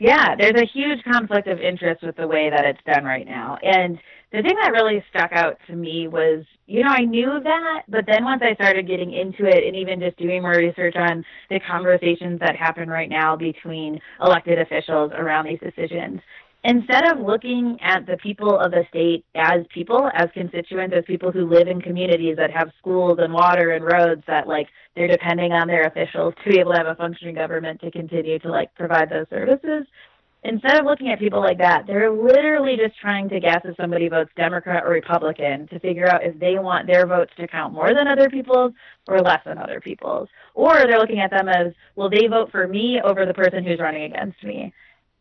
Yeah, 0.00 0.34
there's 0.36 0.60
a 0.60 0.66
huge 0.66 1.02
conflict 1.04 1.46
of 1.46 1.60
interest 1.60 2.02
with 2.02 2.16
the 2.16 2.26
way 2.26 2.50
that 2.50 2.64
it's 2.64 2.80
done 2.84 3.04
right 3.04 3.24
now. 3.24 3.56
And 3.62 3.98
the 4.32 4.42
thing 4.42 4.56
that 4.60 4.72
really 4.72 5.04
stuck 5.10 5.32
out 5.32 5.56
to 5.68 5.76
me 5.76 6.08
was, 6.08 6.44
you 6.66 6.82
know, 6.82 6.90
I 6.90 7.04
knew 7.04 7.38
that, 7.42 7.82
but 7.88 8.06
then 8.06 8.24
once 8.24 8.42
I 8.44 8.54
started 8.54 8.88
getting 8.88 9.12
into 9.12 9.46
it 9.46 9.64
and 9.64 9.76
even 9.76 10.00
just 10.00 10.16
doing 10.16 10.42
more 10.42 10.56
research 10.56 10.96
on 10.96 11.24
the 11.48 11.60
conversations 11.60 12.40
that 12.40 12.56
happen 12.56 12.88
right 12.88 13.08
now 13.08 13.36
between 13.36 14.00
elected 14.20 14.58
officials 14.58 15.12
around 15.14 15.46
these 15.46 15.60
decisions, 15.60 16.20
instead 16.64 17.08
of 17.08 17.20
looking 17.20 17.78
at 17.80 18.04
the 18.06 18.16
people 18.16 18.58
of 18.58 18.72
the 18.72 18.84
state 18.88 19.24
as 19.36 19.64
people, 19.72 20.10
as 20.14 20.26
constituents, 20.34 20.94
as 20.98 21.04
people 21.06 21.30
who 21.30 21.48
live 21.48 21.68
in 21.68 21.80
communities 21.80 22.36
that 22.36 22.50
have 22.50 22.72
schools 22.78 23.18
and 23.20 23.32
water 23.32 23.70
and 23.70 23.84
roads 23.84 24.22
that 24.26 24.48
like 24.48 24.66
they're 24.96 25.06
depending 25.06 25.52
on 25.52 25.68
their 25.68 25.84
officials 25.84 26.34
to 26.42 26.50
be 26.50 26.58
able 26.58 26.72
to 26.72 26.78
have 26.78 26.88
a 26.88 26.96
functioning 26.96 27.36
government 27.36 27.80
to 27.80 27.90
continue 27.92 28.40
to 28.40 28.50
like 28.50 28.74
provide 28.74 29.08
those 29.08 29.26
services. 29.30 29.86
Instead 30.48 30.78
of 30.78 30.86
looking 30.86 31.10
at 31.10 31.18
people 31.18 31.40
like 31.40 31.58
that, 31.58 31.86
they're 31.88 32.10
literally 32.10 32.76
just 32.76 32.96
trying 33.00 33.28
to 33.28 33.40
guess 33.40 33.60
if 33.64 33.76
somebody 33.76 34.08
votes 34.08 34.30
Democrat 34.36 34.84
or 34.84 34.90
Republican 34.90 35.66
to 35.68 35.80
figure 35.80 36.06
out 36.06 36.22
if 36.22 36.38
they 36.38 36.56
want 36.58 36.86
their 36.86 37.04
votes 37.04 37.32
to 37.36 37.48
count 37.48 37.74
more 37.74 37.92
than 37.92 38.06
other 38.06 38.30
people's 38.30 38.72
or 39.08 39.20
less 39.20 39.40
than 39.44 39.58
other 39.58 39.80
people's. 39.80 40.28
Or 40.54 40.74
they're 40.74 40.98
looking 40.98 41.18
at 41.18 41.32
them 41.32 41.48
as, 41.48 41.72
will 41.96 42.08
they 42.08 42.28
vote 42.28 42.52
for 42.52 42.68
me 42.68 43.00
over 43.02 43.26
the 43.26 43.34
person 43.34 43.64
who's 43.64 43.80
running 43.80 44.04
against 44.04 44.42
me? 44.44 44.72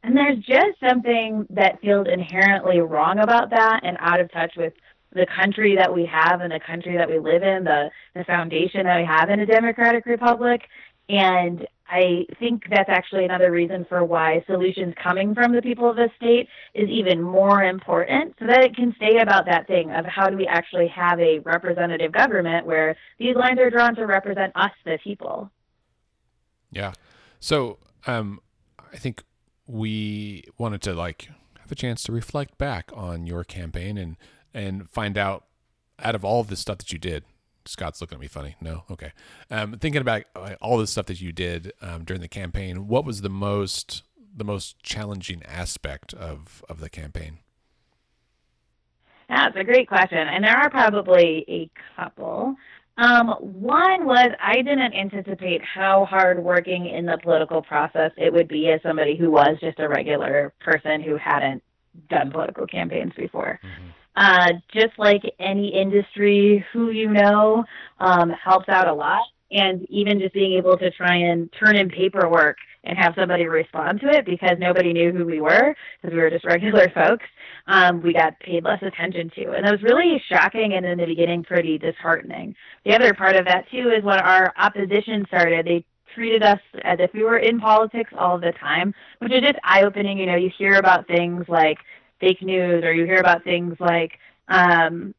And 0.03 0.15
there's 0.15 0.37
just 0.45 0.79
something 0.87 1.47
that 1.49 1.81
feels 1.81 2.05
inherently 2.07 2.79
wrong 2.79 3.17
about 3.17 3.49
that 3.49 3.79
and 3.81 3.97
out 3.99 4.19
of 4.19 4.31
touch 4.31 4.53
with 4.55 4.73
the 5.13 5.25
country 5.25 5.75
that 5.75 5.91
we 5.91 6.05
have 6.05 6.41
and 6.41 6.51
the 6.51 6.59
country 6.59 6.97
that 6.97 7.09
we 7.09 7.17
live 7.17 7.41
in, 7.41 7.63
the, 7.63 7.89
the 8.13 8.25
foundation 8.25 8.83
that 8.83 8.99
we 8.99 9.05
have 9.05 9.31
in 9.31 9.39
a 9.39 9.45
democratic 9.45 10.05
republic. 10.05 10.61
And 11.09 11.67
I 11.87 12.25
think 12.39 12.63
that's 12.69 12.89
actually 12.89 13.25
another 13.25 13.51
reason 13.51 13.85
for 13.87 14.03
why 14.03 14.43
solutions 14.47 14.95
coming 15.01 15.35
from 15.35 15.53
the 15.53 15.61
people 15.61 15.89
of 15.89 15.95
the 15.95 16.09
state 16.17 16.47
is 16.73 16.89
even 16.89 17.21
more 17.21 17.63
important 17.63 18.33
so 18.39 18.47
that 18.47 18.63
it 18.63 18.75
can 18.75 18.93
stay 18.97 19.19
about 19.19 19.45
that 19.45 19.67
thing 19.67 19.91
of 19.91 20.03
how 20.05 20.27
do 20.29 20.35
we 20.35 20.47
actually 20.47 20.87
have 20.87 21.19
a 21.19 21.39
representative 21.39 22.11
government 22.11 22.65
where 22.65 22.95
these 23.19 23.35
lines 23.35 23.59
are 23.59 23.69
drawn 23.69 23.95
to 23.95 24.05
represent 24.07 24.51
us, 24.55 24.71
the 24.83 24.97
people. 25.03 25.51
Yeah. 26.71 26.93
So 27.39 27.77
um, 28.07 28.39
I 28.91 28.97
think 28.97 29.23
we 29.67 30.43
wanted 30.57 30.81
to 30.83 30.93
like 30.93 31.29
have 31.59 31.71
a 31.71 31.75
chance 31.75 32.01
to 32.03 32.11
reflect 32.11 32.57
back 32.57 32.91
on 32.93 33.27
your 33.27 33.43
campaign 33.43 33.97
and 33.97 34.17
and 34.53 34.89
find 34.89 35.17
out 35.17 35.45
out 35.99 36.15
of 36.15 36.25
all 36.25 36.43
the 36.43 36.55
stuff 36.55 36.79
that 36.79 36.91
you 36.91 36.97
did. 36.99 37.23
Scott's 37.65 38.01
looking 38.01 38.17
at 38.17 38.21
me 38.21 38.27
funny. 38.27 38.55
No, 38.61 38.83
okay. 38.91 39.11
Um, 39.49 39.77
thinking 39.79 40.01
about 40.01 40.23
all 40.61 40.77
the 40.77 40.87
stuff 40.87 41.07
that 41.07 41.21
you 41.21 41.31
did 41.31 41.73
um, 41.81 42.03
during 42.03 42.21
the 42.21 42.27
campaign, 42.27 42.87
what 42.87 43.05
was 43.05 43.21
the 43.21 43.29
most 43.29 44.03
the 44.37 44.43
most 44.43 44.81
challenging 44.83 45.41
aspect 45.43 46.13
of 46.13 46.63
of 46.69 46.79
the 46.79 46.89
campaign? 46.89 47.39
That's 49.29 49.55
a 49.57 49.63
great 49.63 49.87
question, 49.87 50.19
and 50.19 50.43
there 50.43 50.55
are 50.55 50.69
probably 50.69 51.45
a 51.47 51.69
couple. 51.95 52.55
Um, 52.97 53.29
one 53.39 54.05
was 54.05 54.29
I 54.41 54.55
didn't 54.55 54.93
anticipate 54.93 55.61
how 55.63 56.05
hard 56.05 56.41
working 56.41 56.85
in 56.85 57.05
the 57.05 57.17
political 57.21 57.61
process 57.61 58.11
it 58.17 58.31
would 58.31 58.47
be 58.47 58.69
as 58.69 58.81
somebody 58.83 59.17
who 59.17 59.31
was 59.31 59.57
just 59.59 59.79
a 59.79 59.89
regular 59.89 60.53
person 60.59 61.01
who 61.01 61.17
hadn't 61.17 61.61
done 62.09 62.31
political 62.31 62.67
campaigns 62.67 63.11
before. 63.17 63.59
Mm-hmm. 63.63 63.89
Uh, 64.15 64.53
just 64.73 64.97
like 64.97 65.21
any 65.39 65.69
industry, 65.69 66.65
who 66.71 66.89
you 66.91 67.09
know 67.09 67.63
um, 67.99 68.29
helps 68.31 68.69
out 68.69 68.87
a 68.87 68.93
lot. 68.93 69.23
and 69.51 69.85
even 69.89 70.19
just 70.19 70.33
being 70.33 70.53
able 70.57 70.77
to 70.77 70.89
try 70.91 71.15
and 71.15 71.49
turn 71.59 71.75
in 71.75 71.89
paperwork 71.89 72.57
and 72.83 72.97
have 72.97 73.13
somebody 73.15 73.45
respond 73.45 73.99
to 74.01 74.07
it 74.09 74.25
because 74.25 74.57
nobody 74.59 74.93
knew 74.93 75.11
who 75.11 75.25
we 75.25 75.39
were 75.41 75.75
because 76.01 76.13
we 76.15 76.21
were 76.21 76.29
just 76.29 76.45
regular 76.55 76.89
folks. 76.93 77.25
Um, 77.67 78.01
we 78.01 78.13
got 78.13 78.39
paid 78.39 78.63
less 78.63 78.81
attention 78.81 79.31
to, 79.35 79.51
and 79.51 79.65
that 79.65 79.71
was 79.71 79.83
really 79.83 80.21
shocking 80.31 80.73
and 80.73 80.85
in 80.85 80.97
the 80.97 81.05
beginning 81.05 81.43
pretty 81.43 81.77
disheartening. 81.77 82.55
The 82.85 82.93
other 82.95 83.13
part 83.13 83.35
of 83.35 83.45
that 83.45 83.69
too 83.71 83.91
is 83.95 84.03
when 84.03 84.19
our 84.19 84.53
opposition 84.57 85.25
started, 85.27 85.65
they 85.65 85.85
treated 86.13 86.43
us 86.43 86.59
as 86.83 86.99
if 86.99 87.11
we 87.13 87.23
were 87.23 87.39
in 87.39 87.59
politics 87.59 88.11
all 88.17 88.39
the 88.39 88.53
time, 88.59 88.93
which 89.19 89.33
is 89.33 89.41
just 89.41 89.59
eye 89.63 89.83
opening. 89.83 90.17
You 90.17 90.27
know, 90.27 90.35
you 90.35 90.49
hear 90.57 90.75
about 90.75 91.07
things 91.07 91.45
like 91.47 91.77
fake 92.19 92.41
news, 92.41 92.83
or 92.83 92.93
you 92.93 93.05
hear 93.05 93.19
about 93.19 93.43
things 93.43 93.75
like 93.79 94.19
um, 94.47 95.13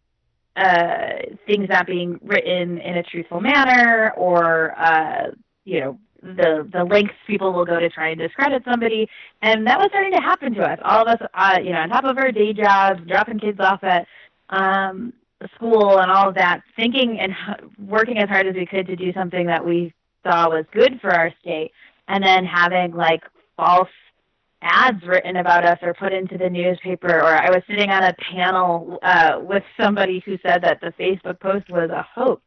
uh, 0.57 1.19
things 1.47 1.69
not 1.69 1.87
being 1.87 2.19
written 2.23 2.79
in 2.79 2.97
a 2.97 3.03
truthful 3.03 3.41
manner, 3.41 4.13
or 4.17 4.79
uh, 4.79 5.31
you 5.65 5.81
know, 5.81 5.99
the 6.23 6.69
the 6.73 6.85
lengths 6.85 7.15
people 7.27 7.53
will 7.53 7.65
go 7.65 7.79
to 7.79 7.89
try 7.91 8.09
and 8.09 8.19
discredit 8.19 8.63
somebody, 8.65 9.09
and 9.43 9.67
that 9.67 9.79
was 9.79 9.89
starting 9.91 10.13
to 10.13 10.21
happen 10.21 10.55
to 10.55 10.63
us. 10.63 10.79
All 10.83 11.03
of 11.03 11.09
us, 11.09 11.29
uh, 11.35 11.59
you 11.63 11.73
know, 11.73 11.79
on 11.79 11.89
top 11.89 12.05
of 12.05 12.19
our 12.19 12.33
day 12.33 12.53
jobs, 12.53 13.01
dropping 13.07 13.39
kids 13.39 13.61
off 13.61 13.85
at 13.85 14.07
um, 14.51 15.13
school 15.55 15.99
and 15.99 16.11
all 16.11 16.29
of 16.29 16.35
that, 16.37 16.63
thinking 16.75 17.19
and 17.21 17.33
working 17.79 18.19
as 18.19 18.29
hard 18.29 18.47
as 18.47 18.55
we 18.55 18.67
could 18.67 18.87
to 18.87 18.97
do 18.97 19.13
something 19.13 19.47
that 19.47 19.65
we 19.65 19.93
saw 20.27 20.49
was 20.49 20.65
good 20.73 20.99
for 21.01 21.13
our 21.13 21.33
state, 21.41 21.73
and 22.09 22.25
then 22.25 22.45
having 22.45 22.93
like 22.93 23.23
false 23.57 23.89
ads 24.63 25.03
written 25.07 25.37
about 25.37 25.65
us 25.65 25.79
or 25.83 25.95
put 25.95 26.13
into 26.13 26.39
the 26.39 26.49
newspaper 26.49 27.09
or 27.09 27.27
I 27.27 27.51
was 27.51 27.63
sitting 27.69 27.91
on 27.91 28.03
a 28.03 28.15
panel 28.15 28.99
uh, 29.03 29.39
with 29.41 29.63
somebody 29.79 30.23
who 30.25 30.39
said 30.43 30.63
that 30.63 30.81
the 30.81 30.93
Facebook 30.99 31.41
post 31.41 31.69
was 31.71 31.91
a 31.91 32.07
hoax. 32.15 32.43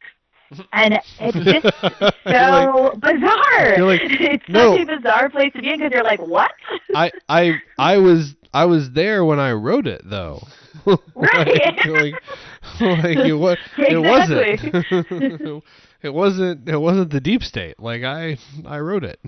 And 0.72 0.98
it's 1.20 1.36
just 1.44 1.62
so 2.24 2.90
like, 2.92 3.00
bizarre. 3.00 3.78
Like, 3.78 4.00
it's 4.04 4.48
no, 4.48 4.76
such 4.76 4.88
a 4.88 4.96
bizarre 4.96 5.30
place 5.30 5.52
to 5.52 5.62
be 5.62 5.70
because 5.70 5.92
you're 5.92 6.02
like, 6.02 6.20
what? 6.20 6.50
I, 6.92 7.12
I, 7.28 7.52
I 7.78 7.98
was, 7.98 8.34
I 8.52 8.64
was 8.64 8.90
there 8.90 9.24
when 9.24 9.38
I 9.38 9.52
wrote 9.52 9.86
it 9.86 10.02
though. 10.04 10.42
Right. 11.14 11.86
like, 11.86 12.14
like, 12.80 13.16
it, 13.16 13.34
was, 13.34 13.58
exactly. 13.78 13.94
it 13.94 13.98
wasn't. 13.98 15.62
it 16.02 16.10
wasn't. 16.12 16.68
It 16.68 16.78
wasn't 16.78 17.10
the 17.10 17.20
deep 17.20 17.44
state. 17.44 17.78
Like 17.78 18.02
I, 18.02 18.38
I 18.66 18.80
wrote 18.80 19.04
it. 19.04 19.20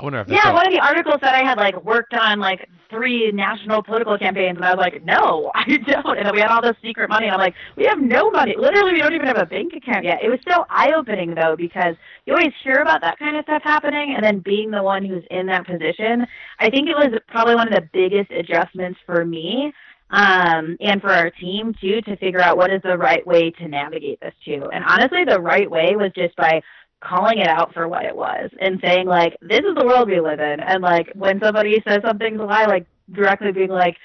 I 0.00 0.02
wonder 0.02 0.20
if 0.20 0.28
yeah, 0.28 0.52
one 0.54 0.66
of 0.66 0.72
the 0.72 0.80
articles 0.80 1.16
said 1.20 1.34
I 1.34 1.44
had 1.44 1.58
like 1.58 1.84
worked 1.84 2.14
on 2.14 2.38
like 2.38 2.66
three 2.88 3.30
national 3.32 3.82
political 3.82 4.16
campaigns, 4.16 4.56
and 4.56 4.64
I 4.64 4.74
was 4.74 4.78
like, 4.78 5.04
no, 5.04 5.52
I 5.54 5.76
don't. 5.76 6.16
And 6.16 6.26
then 6.26 6.34
we 6.34 6.40
had 6.40 6.50
all 6.50 6.62
this 6.62 6.76
secret 6.82 7.10
money, 7.10 7.26
and 7.26 7.34
I'm 7.34 7.40
like, 7.40 7.54
we 7.76 7.84
have 7.84 8.00
no 8.00 8.30
money. 8.30 8.54
Literally, 8.56 8.94
we 8.94 8.98
don't 8.98 9.12
even 9.12 9.26
have 9.26 9.36
a 9.36 9.44
bank 9.44 9.74
account 9.76 10.06
yet. 10.06 10.20
It 10.22 10.30
was 10.30 10.40
so 10.48 10.64
eye 10.70 10.92
opening 10.96 11.34
though 11.34 11.54
because 11.54 11.96
you 12.24 12.32
always 12.32 12.52
hear 12.64 12.76
about 12.76 13.02
that 13.02 13.18
kind 13.18 13.36
of 13.36 13.44
stuff 13.44 13.62
happening, 13.62 14.14
and 14.16 14.24
then 14.24 14.38
being 14.38 14.70
the 14.70 14.82
one 14.82 15.04
who's 15.04 15.24
in 15.30 15.46
that 15.46 15.66
position, 15.66 16.26
I 16.58 16.70
think 16.70 16.88
it 16.88 16.96
was 16.96 17.20
probably 17.28 17.56
one 17.56 17.68
of 17.68 17.74
the 17.74 17.88
biggest 17.92 18.30
adjustments 18.30 18.98
for 19.04 19.26
me 19.26 19.70
um, 20.08 20.78
and 20.80 21.00
for 21.02 21.10
our 21.10 21.30
team 21.30 21.74
too 21.78 22.00
to 22.02 22.16
figure 22.16 22.40
out 22.40 22.56
what 22.56 22.72
is 22.72 22.80
the 22.82 22.96
right 22.96 23.24
way 23.26 23.50
to 23.50 23.68
navigate 23.68 24.18
this 24.20 24.34
too. 24.46 24.64
And 24.72 24.82
honestly, 24.82 25.24
the 25.28 25.40
right 25.40 25.70
way 25.70 25.94
was 25.94 26.10
just 26.16 26.34
by 26.36 26.62
calling 27.00 27.38
it 27.38 27.48
out 27.48 27.72
for 27.72 27.88
what 27.88 28.04
it 28.04 28.14
was 28.14 28.50
and 28.60 28.78
saying 28.82 29.06
like 29.06 29.36
this 29.40 29.60
is 29.60 29.74
the 29.74 29.86
world 29.86 30.08
we 30.08 30.20
live 30.20 30.38
in 30.38 30.60
and 30.60 30.82
like 30.82 31.10
when 31.14 31.40
somebody 31.40 31.82
says 31.86 32.00
something's 32.04 32.38
a 32.38 32.44
lie 32.44 32.66
like 32.66 32.86
directly 33.10 33.52
being 33.52 33.70
like 33.70 33.96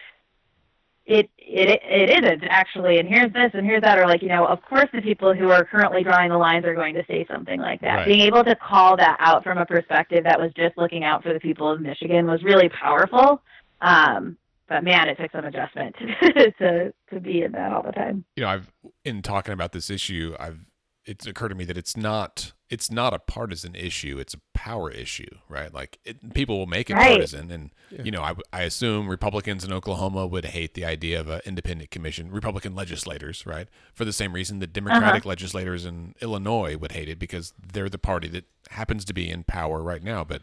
it 1.06 1.30
it 1.38 1.82
it 1.84 2.24
isn't 2.24 2.44
actually 2.46 2.98
and 2.98 3.08
here's 3.08 3.32
this 3.34 3.52
and 3.54 3.66
here's 3.66 3.82
that 3.82 4.00
or 4.00 4.06
like 4.06 4.22
you 4.22 4.30
know 4.30 4.46
of 4.46 4.62
course 4.62 4.88
the 4.94 5.02
people 5.02 5.34
who 5.34 5.52
are 5.52 5.66
currently 5.66 6.04
drawing 6.04 6.30
the 6.30 6.38
lines 6.38 6.64
are 6.64 6.74
going 6.74 6.94
to 6.96 7.04
say 7.06 7.26
something 7.30 7.60
like 7.60 7.82
that 7.82 7.96
right. 7.96 8.08
being 8.08 8.22
able 8.22 8.44
to 8.44 8.56
call 8.56 8.96
that 8.96 9.18
out 9.20 9.44
from 9.44 9.58
a 9.58 9.66
perspective 9.66 10.24
that 10.24 10.40
was 10.40 10.52
just 10.56 10.78
looking 10.78 11.04
out 11.04 11.22
for 11.22 11.34
the 11.34 11.40
people 11.40 11.70
of 11.70 11.82
michigan 11.82 12.26
was 12.26 12.42
really 12.44 12.70
powerful 12.70 13.42
um 13.82 14.38
but 14.68 14.84
man, 14.84 15.08
it 15.10 15.18
took 15.20 15.32
some 15.32 15.46
adjustment 15.46 15.96
to 16.60 16.94
to 17.12 17.20
be 17.20 17.44
in 17.44 17.52
that 17.52 17.72
all 17.72 17.84
the 17.84 17.92
time. 17.92 18.26
You 18.36 18.44
know, 18.44 18.50
I've 18.50 18.72
in 19.04 19.22
talking 19.22 19.54
about 19.54 19.74
this 19.74 19.92
issue, 19.92 20.36
I've 20.40 20.60
it's 21.06 21.28
occurred 21.28 21.50
to 21.50 21.56
me 21.56 21.66
that 21.66 21.78
it's 21.78 21.96
not 21.96 22.54
it's 22.70 22.90
not 22.90 23.14
a 23.14 23.20
partisan 23.20 23.76
issue 23.76 24.18
it's 24.20 24.34
a 24.34 24.40
power 24.54 24.90
issue 24.90 25.30
right 25.48 25.74
like 25.74 26.00
it, 26.04 26.34
people 26.34 26.58
will 26.58 26.66
make 26.66 26.90
it 26.90 26.96
right. 26.96 27.12
partisan 27.12 27.52
and 27.52 27.70
yeah. 27.92 28.02
you 28.04 28.12
know 28.12 28.22
I, 28.22 28.34
I 28.52 28.62
assume 28.64 29.08
republicans 29.08 29.64
in 29.64 29.72
oklahoma 29.72 30.26
would 30.26 30.46
hate 30.46 30.74
the 30.74 30.86
idea 30.86 31.20
of 31.20 31.30
an 31.30 31.42
independent 31.46 31.92
commission 31.92 32.32
republican 32.32 32.74
legislators 32.74 33.46
right 33.46 33.68
for 33.94 34.06
the 34.06 34.14
same 34.14 34.34
reason 34.34 34.60
that 34.60 34.74
democratic 34.74 35.22
uh-huh. 35.22 35.30
legislators 35.30 35.86
in 35.86 36.16
illinois 36.22 36.76
would 36.76 36.94
hate 36.94 37.10
it 37.10 37.20
because 37.20 37.54
they're 37.74 37.90
the 37.90 37.98
party 37.98 38.28
that 38.28 38.46
happens 38.72 39.06
to 39.06 39.14
be 39.14 39.30
in 39.30 39.44
power 39.44 39.82
right 39.82 40.04
now 40.04 40.24
but 40.24 40.42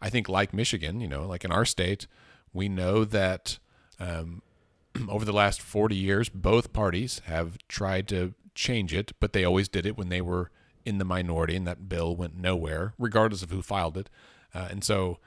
i 0.00 0.08
think 0.08 0.28
like 0.28 0.54
michigan 0.54 1.00
you 1.00 1.08
know 1.08 1.26
like 1.26 1.44
in 1.44 1.52
our 1.52 1.64
state 1.64 2.06
we 2.52 2.68
know 2.68 3.04
that 3.04 3.58
um, 4.00 4.40
over 5.08 5.24
the 5.24 5.32
last 5.32 5.60
40 5.60 5.94
years 5.94 6.28
both 6.30 6.72
parties 6.72 7.20
have 7.26 7.58
tried 7.68 8.08
to 8.08 8.32
change 8.58 8.92
it, 8.92 9.12
but 9.20 9.32
they 9.32 9.44
always 9.44 9.68
did 9.68 9.86
it 9.86 9.96
when 9.96 10.08
they 10.08 10.20
were 10.20 10.50
in 10.84 10.98
the 10.98 11.04
minority, 11.04 11.54
and 11.54 11.66
that 11.66 11.88
bill 11.88 12.16
went 12.16 12.36
nowhere, 12.36 12.92
regardless 12.98 13.42
of 13.42 13.50
who 13.50 13.62
filed 13.62 13.96
it. 13.96 14.10
Uh, 14.52 14.66
and 14.68 14.82
so, 14.82 15.18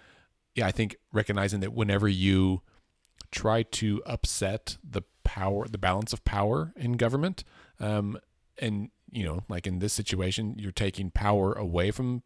yeah, 0.54 0.68
I 0.68 0.72
think 0.72 0.98
recognizing 1.14 1.62
that 1.62 1.72
whenever 1.74 2.10
you 2.10 2.62
try 3.32 3.64
to 3.64 4.04
upset 4.06 4.78
the 4.84 5.04
power, 5.24 5.66
the 5.66 5.78
balance 5.78 6.12
of 6.12 6.26
power 6.26 6.74
in 6.76 6.94
government, 6.94 7.46
um, 7.80 8.20
and 8.58 8.90
you 9.10 9.24
know, 9.24 9.44
like 9.48 9.66
in 9.66 9.80
this 9.80 9.94
situation, 9.94 10.56
you're 10.58 10.72
taking 10.74 11.10
power 11.10 11.54
away 11.54 11.90
from 11.92 12.24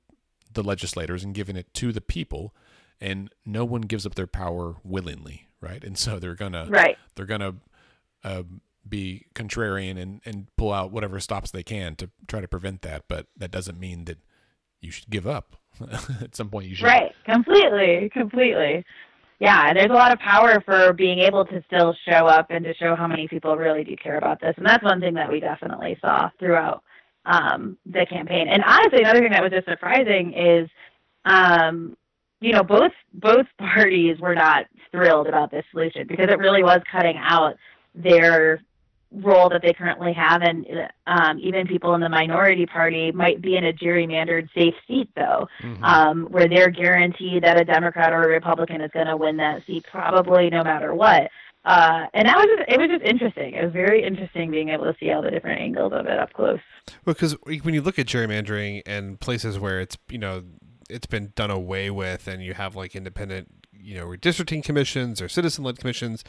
the 0.52 0.64
legislators 0.64 1.24
and 1.24 1.36
giving 1.36 1.56
it 1.56 1.72
to 1.76 1.92
the 1.92 2.02
people, 2.02 2.56
and 3.00 3.30
no 3.46 3.64
one 3.64 3.82
gives 3.82 4.08
up 4.08 4.16
their 4.16 4.28
power 4.28 4.78
willingly, 4.84 5.48
right? 5.62 5.84
And 5.84 6.00
so 6.00 6.18
they're 6.18 6.36
gonna, 6.36 6.66
right? 6.68 6.98
They're 7.16 7.26
gonna 7.26 7.56
uh, 8.24 8.44
be 8.88 9.26
contrarian 9.34 10.00
and, 10.00 10.22
and 10.26 10.48
pull 10.58 10.72
out 10.72 10.92
whatever 10.92 11.20
stops 11.20 11.52
they 11.52 11.64
can 11.64 11.96
to 11.96 12.10
try 12.28 12.42
to 12.42 12.48
prevent 12.48 12.82
that. 12.84 13.04
But 13.08 13.28
that 13.38 13.52
doesn't 13.52 13.80
mean 13.80 14.06
that 14.06 14.18
you 14.82 14.92
should 14.92 15.10
give 15.10 15.28
up. 15.28 15.56
At 16.22 16.36
some 16.36 16.50
point, 16.50 16.68
you 16.68 16.76
should. 16.76 16.86
Right. 16.86 17.12
Completely. 17.26 18.10
Completely. 18.14 18.86
Yeah. 19.40 19.74
There's 19.74 19.90
a 19.90 19.94
lot 19.94 20.14
of 20.14 20.20
power 20.20 20.62
for 20.62 20.94
being 20.94 21.20
able 21.20 21.46
to 21.46 21.64
still 21.68 21.96
show 22.08 22.28
up 22.28 22.48
and 22.50 22.64
to 22.66 22.74
show 22.76 22.96
how 22.96 23.08
many 23.08 23.28
people 23.28 23.58
really 23.58 23.84
do 23.84 23.96
care 23.96 24.18
about 24.18 24.40
this. 24.40 24.54
And 24.58 24.66
that's 24.66 24.84
one 24.84 25.02
thing 25.02 25.16
that 25.16 25.32
we 25.32 25.40
definitely 25.40 25.98
saw 26.02 26.30
throughout 26.40 26.84
um, 27.26 27.78
the 27.86 28.06
campaign. 28.10 28.48
And 28.48 28.64
honestly, 28.64 29.00
another 29.02 29.20
thing 29.20 29.32
that 29.32 29.44
was 29.44 29.52
just 29.52 29.68
surprising 29.68 30.34
is, 30.34 30.70
um, 31.26 31.98
you 32.40 32.52
know, 32.52 32.64
both 32.64 32.92
both 33.14 33.48
parties 33.58 34.20
were 34.20 34.36
not 34.36 34.66
thrilled 34.92 35.28
about 35.28 35.52
this 35.52 35.66
solution 35.72 36.06
because 36.08 36.28
it 36.30 36.38
really 36.38 36.64
was 36.64 36.82
cutting 36.92 37.18
out 37.18 37.56
their 37.96 38.62
role 39.24 39.50
that 39.50 39.62
they 39.62 39.74
currently 39.74 40.14
have, 40.14 40.42
and 40.42 40.66
um, 41.08 41.40
even 41.40 41.68
people 41.68 41.94
in 41.96 42.02
the 42.02 42.10
minority 42.10 42.66
party 42.66 43.12
might 43.12 43.42
be 43.42 43.56
in 43.56 43.66
a 43.66 43.74
gerrymandered 43.74 44.50
safe 44.54 44.74
seat, 44.88 45.10
though, 45.16 45.48
mm-hmm. 45.62 45.84
um, 45.84 46.26
where 46.32 46.48
they're 46.48 46.70
guaranteed 46.70 47.44
that 47.44 47.60
a 47.60 47.66
Democrat 47.66 48.14
or 48.14 48.24
a 48.24 48.28
Republican 48.28 48.82
is 48.82 48.92
going 48.92 49.08
to 49.08 49.18
win 49.18 49.38
that 49.38 49.66
seat, 49.66 49.86
probably 49.92 50.50
no 50.50 50.64
matter 50.64 50.94
what. 50.94 51.30
Uh, 51.66 52.06
and 52.14 52.28
that 52.28 52.38
was 52.38 52.46
just, 52.58 52.70
it 52.70 52.80
was 52.80 52.90
just 52.90 53.04
interesting. 53.04 53.56
It 53.56 53.64
was 53.64 53.74
very 53.74 54.04
interesting 54.04 54.52
being 54.52 54.70
able 54.70 54.86
to 54.86 54.96
see 55.00 55.12
all 55.12 55.24
the 55.24 55.32
different 55.32 55.60
angles 55.60 55.94
of 55.94 56.06
it 56.06 56.20
up 56.20 56.32
close. 56.34 56.60
Well, 57.06 57.16
Because 57.16 57.36
when 57.44 57.74
you 57.74 57.82
look 57.82 57.98
at 57.98 58.06
gerrymandering 58.06 58.84
and 58.86 59.20
places 59.20 59.58
where 59.58 59.80
it's 59.80 59.98
you 60.08 60.20
know 60.20 60.44
it's 60.90 61.08
been 61.08 61.34
done 61.36 61.50
away 61.50 61.90
with, 61.90 62.28
and 62.28 62.44
you 62.44 62.54
have 62.54 62.76
like 62.76 62.96
independent 62.96 63.50
you 63.86 63.96
know 63.96 64.06
redistricting 64.06 64.64
commissions 64.64 65.22
or 65.22 65.28
citizen-led 65.28 65.78
commissions 65.80 66.24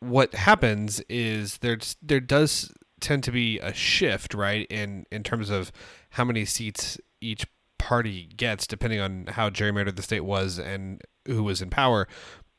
what 0.00 0.34
happens 0.34 1.00
is 1.08 1.58
there's 1.58 1.96
there 2.02 2.20
does 2.20 2.72
tend 3.00 3.24
to 3.24 3.32
be 3.32 3.58
a 3.60 3.72
shift, 3.72 4.34
right, 4.34 4.66
in 4.70 5.06
in 5.10 5.22
terms 5.22 5.50
of 5.50 5.70
how 6.10 6.24
many 6.24 6.44
seats 6.44 6.98
each 7.20 7.46
party 7.78 8.28
gets, 8.36 8.66
depending 8.66 9.00
on 9.00 9.26
how 9.28 9.50
gerrymandered 9.50 9.96
the 9.96 10.02
state 10.02 10.20
was 10.20 10.58
and 10.58 11.02
who 11.26 11.42
was 11.42 11.62
in 11.62 11.70
power. 11.70 12.08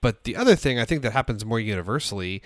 But 0.02 0.24
the 0.24 0.36
other 0.36 0.56
thing 0.56 0.80
I 0.80 0.86
think 0.86 1.02
that 1.04 1.14
happens 1.14 1.46
more 1.46 1.60
universally 1.60 2.42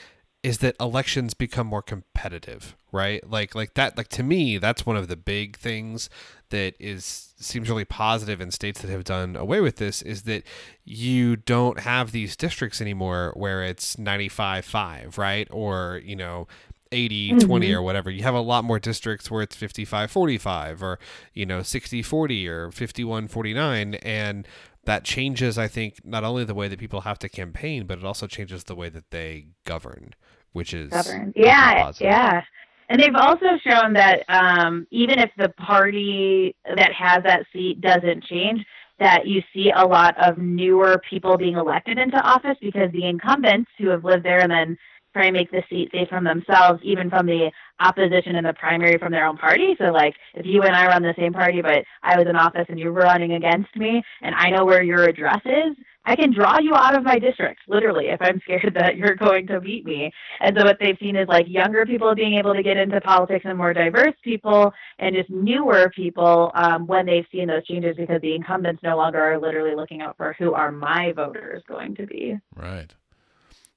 is 0.45 0.59
that 0.59 0.75
elections 0.79 1.33
become 1.33 1.65
more 1.65 1.81
competitive, 1.81 2.75
right? 2.91 3.27
Like 3.27 3.55
like 3.55 3.73
that 3.73 3.97
like 3.97 4.09
to 4.09 4.21
me 4.21 4.59
that's 4.59 4.85
one 4.85 4.95
of 4.95 5.07
the 5.07 5.15
big 5.15 5.57
things 5.57 6.07
that 6.51 6.75
is 6.79 7.33
seems 7.37 7.67
really 7.67 7.83
positive 7.83 8.39
in 8.39 8.51
states 8.51 8.79
that 8.81 8.91
have 8.91 9.03
done 9.03 9.35
away 9.35 9.59
with 9.59 9.77
this 9.77 10.03
is 10.03 10.21
that 10.23 10.43
you 10.83 11.35
don't 11.35 11.79
have 11.79 12.11
these 12.11 12.35
districts 12.35 12.79
anymore 12.79 13.33
where 13.35 13.63
it's 13.63 13.95
95-5, 13.95 15.17
right? 15.17 15.47
Or, 15.49 15.99
you 16.05 16.15
know, 16.15 16.47
80 16.91 17.31
mm-hmm. 17.31 17.39
20 17.39 17.73
or 17.73 17.81
whatever. 17.81 18.11
You 18.11 18.21
have 18.21 18.35
a 18.35 18.39
lot 18.39 18.63
more 18.63 18.77
districts 18.77 19.31
where 19.31 19.41
it's 19.41 19.55
55 19.55 20.11
45 20.11 20.83
or, 20.83 20.99
you 21.33 21.47
know, 21.47 21.63
60 21.63 22.03
40 22.03 22.47
or 22.47 22.71
51 22.71 23.27
49 23.29 23.95
and 23.95 24.47
that 24.85 25.03
changes 25.03 25.57
I 25.57 25.67
think 25.67 25.99
not 26.03 26.23
only 26.23 26.43
the 26.43 26.55
way 26.55 26.67
that 26.67 26.79
people 26.79 27.01
have 27.01 27.19
to 27.19 27.29
campaign, 27.29 27.85
but 27.85 27.97
it 27.97 28.03
also 28.03 28.27
changes 28.27 28.63
the 28.63 28.75
way 28.75 28.89
that 28.89 29.11
they 29.11 29.47
govern 29.65 30.13
which 30.55 30.73
is 30.73 30.89
govern. 30.89 31.33
Yeah, 31.35 31.91
yeah. 31.99 32.41
And 32.87 33.01
they've 33.01 33.15
also 33.15 33.57
shown 33.67 33.93
that 33.93 34.23
um, 34.29 34.87
even 34.89 35.19
if 35.19 35.29
the 35.37 35.49
party 35.49 36.55
that 36.63 36.93
has 36.93 37.23
that 37.23 37.45
seat 37.51 37.81
doesn't 37.81 38.23
change, 38.23 38.65
that 38.99 39.27
you 39.27 39.41
see 39.53 39.71
a 39.75 39.85
lot 39.85 40.15
of 40.23 40.37
newer 40.37 41.01
people 41.09 41.35
being 41.35 41.55
elected 41.55 41.97
into 41.97 42.17
office 42.17 42.55
because 42.61 42.89
the 42.93 43.05
incumbents 43.05 43.69
who 43.77 43.89
have 43.89 44.05
lived 44.05 44.23
there 44.23 44.39
and 44.39 44.51
then 44.51 44.77
try 45.15 45.27
and 45.27 45.33
make 45.33 45.49
the 45.49 45.63
seat 45.69 45.89
safe 45.93 46.09
from 46.09 46.25
themselves, 46.25 46.81
even 46.83 47.09
from 47.09 47.25
the 47.25 47.49
opposition 47.79 48.35
in 48.35 48.43
the 48.43 48.53
primary 48.53 48.97
from 48.97 49.11
their 49.11 49.25
own 49.25 49.37
party. 49.37 49.75
So 49.77 49.85
like 49.85 50.13
if 50.33 50.45
you 50.45 50.61
and 50.63 50.75
I 50.75 50.87
run 50.87 51.03
the 51.03 51.13
same 51.17 51.33
party 51.33 51.61
but 51.61 51.83
I 52.03 52.17
was 52.17 52.27
in 52.27 52.35
office 52.35 52.65
and 52.69 52.79
you 52.79 52.91
were 52.91 53.01
running 53.01 53.33
against 53.33 53.75
me 53.75 54.01
and 54.21 54.35
I 54.35 54.49
know 54.49 54.65
where 54.65 54.83
your 54.83 55.03
address 55.03 55.41
is, 55.45 55.75
I 56.07 56.15
can 56.15 56.33
draw 56.33 56.59
you 56.59 56.75
out 56.75 56.95
of 56.95 57.03
my 57.03 57.17
district, 57.17 57.61
literally, 57.67 58.09
if 58.09 58.21
I'm 58.21 58.39
scared 58.41 58.75
that 58.75 58.95
you're 58.95 59.15
going 59.15 59.47
to 59.47 59.59
beat 59.59 59.85
me. 59.85 60.11
And 60.39 60.55
so 60.55 60.63
what 60.63 60.77
they've 60.79 60.97
seen 60.99 61.15
is 61.15 61.27
like 61.27 61.47
younger 61.47 61.85
people 61.85 62.13
being 62.13 62.35
able 62.35 62.53
to 62.53 62.61
get 62.61 62.77
into 62.77 63.01
politics 63.01 63.45
and 63.45 63.57
more 63.57 63.73
diverse 63.73 64.13
people 64.23 64.71
and 64.99 65.15
just 65.15 65.29
newer 65.31 65.91
people 65.95 66.51
um, 66.53 66.85
when 66.85 67.07
they've 67.07 67.25
seen 67.31 67.47
those 67.47 67.65
changes 67.65 67.95
because 67.97 68.21
the 68.21 68.35
incumbents 68.35 68.83
no 68.83 68.95
longer 68.95 69.19
are 69.19 69.39
literally 69.39 69.75
looking 69.75 70.01
out 70.01 70.15
for 70.15 70.35
who 70.37 70.53
are 70.53 70.71
my 70.71 71.11
voters 71.15 71.63
going 71.67 71.95
to 71.95 72.05
be. 72.05 72.37
Right. 72.55 72.93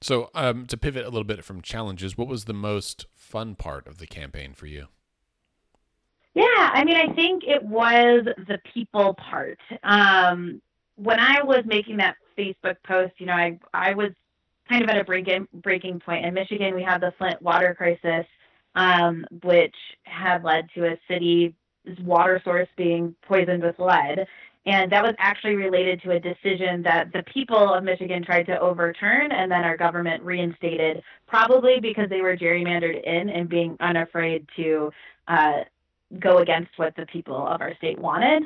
So 0.01 0.29
um, 0.33 0.65
to 0.67 0.77
pivot 0.77 1.03
a 1.05 1.09
little 1.09 1.25
bit 1.25 1.43
from 1.43 1.61
challenges, 1.61 2.17
what 2.17 2.27
was 2.27 2.45
the 2.45 2.53
most 2.53 3.05
fun 3.15 3.55
part 3.55 3.87
of 3.87 3.97
the 3.97 4.07
campaign 4.07 4.53
for 4.53 4.65
you? 4.65 4.87
Yeah, 6.33 6.69
I 6.73 6.83
mean, 6.85 6.95
I 6.95 7.13
think 7.13 7.43
it 7.45 7.61
was 7.63 8.25
the 8.47 8.59
people 8.73 9.15
part. 9.15 9.59
Um, 9.83 10.61
when 10.95 11.19
I 11.19 11.43
was 11.43 11.63
making 11.65 11.97
that 11.97 12.15
Facebook 12.37 12.75
post, 12.83 13.13
you 13.17 13.25
know, 13.25 13.33
I 13.33 13.59
I 13.73 13.93
was 13.93 14.11
kind 14.69 14.83
of 14.83 14.89
at 14.89 14.97
a 14.97 15.03
breaking 15.03 15.47
breaking 15.53 15.99
point. 15.99 16.25
In 16.25 16.33
Michigan, 16.33 16.75
we 16.75 16.83
have 16.83 17.01
the 17.01 17.13
Flint 17.17 17.41
water 17.41 17.73
crisis, 17.73 18.25
um, 18.75 19.25
which 19.43 19.75
had 20.03 20.43
led 20.43 20.69
to 20.75 20.85
a 20.85 20.99
city's 21.07 21.51
water 22.03 22.39
source 22.43 22.67
being 22.77 23.15
poisoned 23.27 23.63
with 23.63 23.79
lead. 23.79 24.27
And 24.65 24.91
that 24.91 25.03
was 25.03 25.15
actually 25.17 25.55
related 25.55 26.01
to 26.03 26.11
a 26.11 26.19
decision 26.19 26.83
that 26.83 27.11
the 27.13 27.23
people 27.23 27.73
of 27.73 27.83
Michigan 27.83 28.23
tried 28.23 28.45
to 28.47 28.59
overturn 28.59 29.31
and 29.31 29.51
then 29.51 29.63
our 29.63 29.77
government 29.77 30.21
reinstated, 30.23 31.01
probably 31.27 31.79
because 31.79 32.09
they 32.09 32.21
were 32.21 32.35
gerrymandered 32.35 33.01
in 33.03 33.29
and 33.29 33.47
being 33.47 33.77
unafraid 33.79 34.45
to 34.57 34.91
uh, 35.27 35.63
go 36.19 36.39
against 36.39 36.71
what 36.77 36.95
the 36.95 37.05
people 37.05 37.47
of 37.47 37.61
our 37.61 37.75
state 37.75 37.97
wanted. 37.97 38.43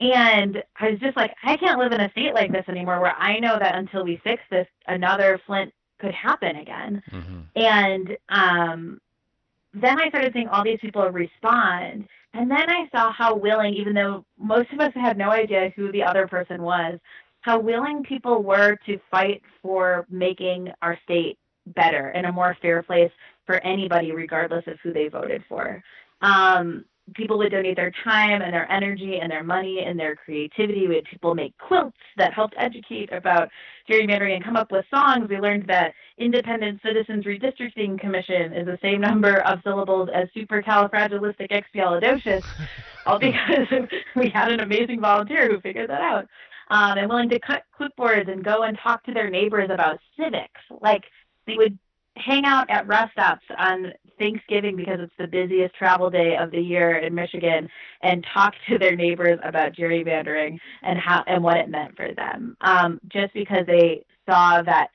And 0.00 0.62
I 0.78 0.90
was 0.90 1.00
just 1.00 1.16
like, 1.16 1.34
I 1.42 1.56
can't 1.56 1.78
live 1.78 1.92
in 1.92 2.00
a 2.00 2.10
state 2.12 2.32
like 2.32 2.52
this 2.52 2.64
anymore 2.68 3.00
where 3.00 3.14
I 3.16 3.38
know 3.38 3.58
that 3.58 3.74
until 3.74 4.04
we 4.04 4.20
fix 4.24 4.42
this, 4.50 4.66
another 4.86 5.40
Flint 5.46 5.74
could 5.98 6.14
happen 6.14 6.56
again. 6.56 7.02
Mm-hmm. 7.10 7.40
And 7.56 8.16
um, 8.30 9.00
then 9.74 10.00
I 10.00 10.08
started 10.08 10.32
seeing 10.32 10.48
all 10.48 10.64
these 10.64 10.80
people 10.80 11.06
respond. 11.10 12.08
And 12.32 12.50
then 12.50 12.70
I 12.70 12.88
saw 12.92 13.12
how 13.12 13.34
willing, 13.34 13.74
even 13.74 13.94
though 13.94 14.24
most 14.38 14.72
of 14.72 14.80
us 14.80 14.92
had 14.94 15.18
no 15.18 15.30
idea 15.30 15.72
who 15.74 15.90
the 15.90 16.02
other 16.02 16.28
person 16.28 16.62
was, 16.62 16.98
how 17.40 17.58
willing 17.58 18.02
people 18.02 18.42
were 18.42 18.76
to 18.86 19.00
fight 19.10 19.42
for 19.62 20.06
making 20.08 20.70
our 20.82 20.98
state 21.04 21.38
better 21.66 22.08
and 22.08 22.26
a 22.26 22.32
more 22.32 22.56
fair 22.62 22.82
place 22.82 23.10
for 23.46 23.56
anybody, 23.64 24.12
regardless 24.12 24.64
of 24.66 24.78
who 24.82 24.92
they 24.92 25.08
voted 25.08 25.42
for. 25.48 25.82
Um, 26.20 26.84
people 27.14 27.38
would 27.38 27.52
donate 27.52 27.76
their 27.76 27.92
time 28.04 28.42
and 28.42 28.52
their 28.52 28.70
energy 28.70 29.20
and 29.20 29.30
their 29.30 29.42
money 29.42 29.84
and 29.86 29.98
their 29.98 30.14
creativity. 30.16 30.86
We 30.86 30.96
had 30.96 31.04
people 31.04 31.34
make 31.34 31.56
quilts 31.58 31.96
that 32.16 32.34
helped 32.34 32.54
educate 32.58 33.10
about 33.12 33.48
gerrymandering 33.88 34.34
and 34.34 34.44
come 34.44 34.56
up 34.56 34.70
with 34.72 34.84
songs. 34.92 35.28
We 35.28 35.38
learned 35.38 35.68
that 35.68 35.94
Independent 36.18 36.80
Citizens 36.84 37.24
Redistricting 37.24 37.98
Commission 37.98 38.52
is 38.52 38.66
the 38.66 38.78
same 38.82 39.00
number 39.10 39.40
of 39.42 39.60
syllables 39.62 40.10
as 40.14 40.28
supercalifragilisticexpialidocious, 40.36 42.42
all 43.06 43.18
because 43.18 43.66
we 44.16 44.28
had 44.28 44.52
an 44.52 44.60
amazing 44.60 45.00
volunteer 45.00 45.48
who 45.48 45.58
figured 45.60 45.88
that 45.90 46.02
out. 46.02 46.26
Um, 46.72 46.98
and 46.98 47.08
willing 47.08 47.30
to 47.30 47.40
cut 47.40 47.64
clipboards 47.76 48.30
and 48.30 48.44
go 48.44 48.62
and 48.62 48.78
talk 48.80 49.02
to 49.04 49.12
their 49.12 49.28
neighbors 49.28 49.70
about 49.72 49.98
civics. 50.16 50.60
Like 50.80 51.02
they 51.44 51.56
would 51.56 51.76
hang 52.16 52.44
out 52.44 52.68
at 52.70 52.86
rest 52.86 53.12
stops 53.12 53.44
on 53.58 53.92
Thanksgiving 54.20 54.76
because 54.76 55.00
it's 55.00 55.12
the 55.18 55.26
busiest 55.26 55.74
travel 55.74 56.10
day 56.10 56.36
of 56.36 56.50
the 56.50 56.60
year 56.60 56.98
in 56.98 57.14
Michigan 57.14 57.68
and 58.02 58.24
talk 58.32 58.54
to 58.68 58.78
their 58.78 58.94
neighbors 58.94 59.40
about 59.42 59.72
gerrymandering 59.72 60.58
and 60.82 60.98
how 60.98 61.24
and 61.26 61.42
what 61.42 61.56
it 61.56 61.68
meant 61.68 61.96
for 61.96 62.14
them. 62.14 62.56
Um, 62.60 63.00
just 63.08 63.32
because 63.34 63.66
they 63.66 64.04
saw 64.28 64.62
that 64.62 64.88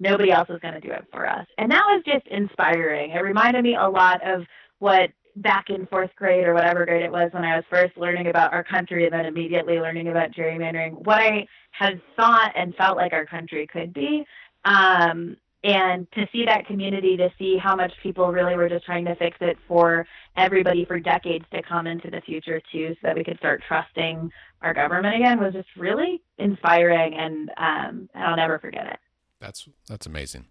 nobody 0.00 0.32
else 0.32 0.48
was 0.48 0.60
going 0.60 0.74
to 0.74 0.80
do 0.80 0.90
it 0.90 1.04
for 1.12 1.28
us. 1.28 1.46
And 1.58 1.70
that 1.70 1.84
was 1.86 2.02
just 2.04 2.26
inspiring. 2.26 3.12
It 3.12 3.20
reminded 3.20 3.62
me 3.62 3.76
a 3.76 3.88
lot 3.88 4.26
of 4.26 4.42
what 4.80 5.10
back 5.36 5.70
in 5.70 5.86
fourth 5.86 6.10
grade 6.16 6.46
or 6.46 6.54
whatever 6.54 6.84
grade 6.84 7.04
it 7.04 7.12
was 7.12 7.30
when 7.32 7.44
I 7.44 7.56
was 7.56 7.64
first 7.70 7.96
learning 7.96 8.26
about 8.26 8.52
our 8.52 8.64
country 8.64 9.04
and 9.04 9.12
then 9.12 9.26
immediately 9.26 9.78
learning 9.78 10.08
about 10.08 10.32
gerrymandering, 10.32 11.04
what 11.06 11.20
I 11.20 11.46
had 11.70 12.00
thought 12.16 12.52
and 12.56 12.74
felt 12.74 12.96
like 12.96 13.12
our 13.12 13.26
country 13.26 13.66
could 13.66 13.94
be. 13.94 14.24
Um, 14.64 15.36
and 15.64 16.10
to 16.12 16.26
see 16.32 16.44
that 16.44 16.66
community 16.66 17.16
to 17.16 17.30
see 17.38 17.56
how 17.56 17.76
much 17.76 17.92
people 18.02 18.32
really 18.32 18.56
were 18.56 18.68
just 18.68 18.84
trying 18.84 19.04
to 19.04 19.14
fix 19.16 19.36
it 19.40 19.56
for 19.68 20.06
everybody 20.36 20.84
for 20.84 20.98
decades 20.98 21.44
to 21.52 21.62
come 21.62 21.86
into 21.86 22.10
the 22.10 22.20
future 22.22 22.60
too 22.72 22.90
so 22.94 22.98
that 23.02 23.16
we 23.16 23.22
could 23.22 23.38
start 23.38 23.62
trusting 23.66 24.30
our 24.62 24.74
government 24.74 25.14
again 25.14 25.40
was 25.40 25.52
just 25.52 25.68
really 25.76 26.20
inspiring 26.38 27.14
and 27.14 27.50
um, 27.56 28.08
i'll 28.14 28.36
never 28.36 28.58
forget 28.58 28.86
it. 28.86 28.98
That's 29.40 29.68
that's 29.88 30.06
amazing. 30.06 30.46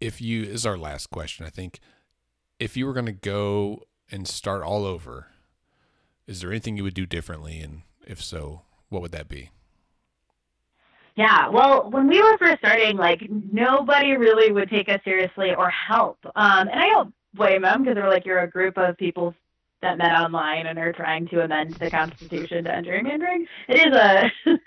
If 0.00 0.20
you 0.20 0.44
is 0.44 0.66
our 0.66 0.78
last 0.78 1.10
question 1.10 1.46
i 1.46 1.50
think. 1.50 1.80
If 2.58 2.74
you 2.74 2.86
were 2.86 2.94
going 2.94 3.06
to 3.06 3.12
go 3.12 3.82
and 4.10 4.26
start 4.26 4.62
all 4.62 4.86
over 4.86 5.26
is 6.26 6.40
there 6.40 6.50
anything 6.50 6.76
you 6.76 6.82
would 6.82 6.94
do 6.94 7.06
differently? 7.06 7.60
And 7.60 7.82
if 8.06 8.22
so 8.22 8.62
what 8.88 9.02
would 9.02 9.12
that 9.12 9.28
be 9.28 9.50
yeah, 11.16 11.48
well, 11.48 11.90
when 11.90 12.08
we 12.08 12.20
were 12.20 12.36
first 12.36 12.58
starting, 12.58 12.98
like 12.98 13.22
nobody 13.30 14.12
really 14.12 14.52
would 14.52 14.68
take 14.68 14.90
us 14.90 15.00
seriously 15.02 15.54
or 15.54 15.70
help. 15.70 16.18
Um, 16.36 16.68
and 16.68 16.78
I 16.78 16.88
don't 16.90 17.14
blame 17.32 17.62
them 17.62 17.82
because 17.82 17.94
they're 17.94 18.08
like, 18.08 18.26
you're 18.26 18.40
a 18.40 18.50
group 18.50 18.76
of 18.76 18.98
people 18.98 19.34
that 19.80 19.96
met 19.96 20.12
online 20.12 20.66
and 20.66 20.78
are 20.78 20.92
trying 20.92 21.26
to 21.28 21.42
amend 21.42 21.74
the 21.74 21.90
Constitution 21.90 22.64
to 22.64 22.74
end 22.74 22.86
gerrymandering. 22.86 23.46
It 23.66 23.86
is 23.86 23.96
a, 23.96 24.58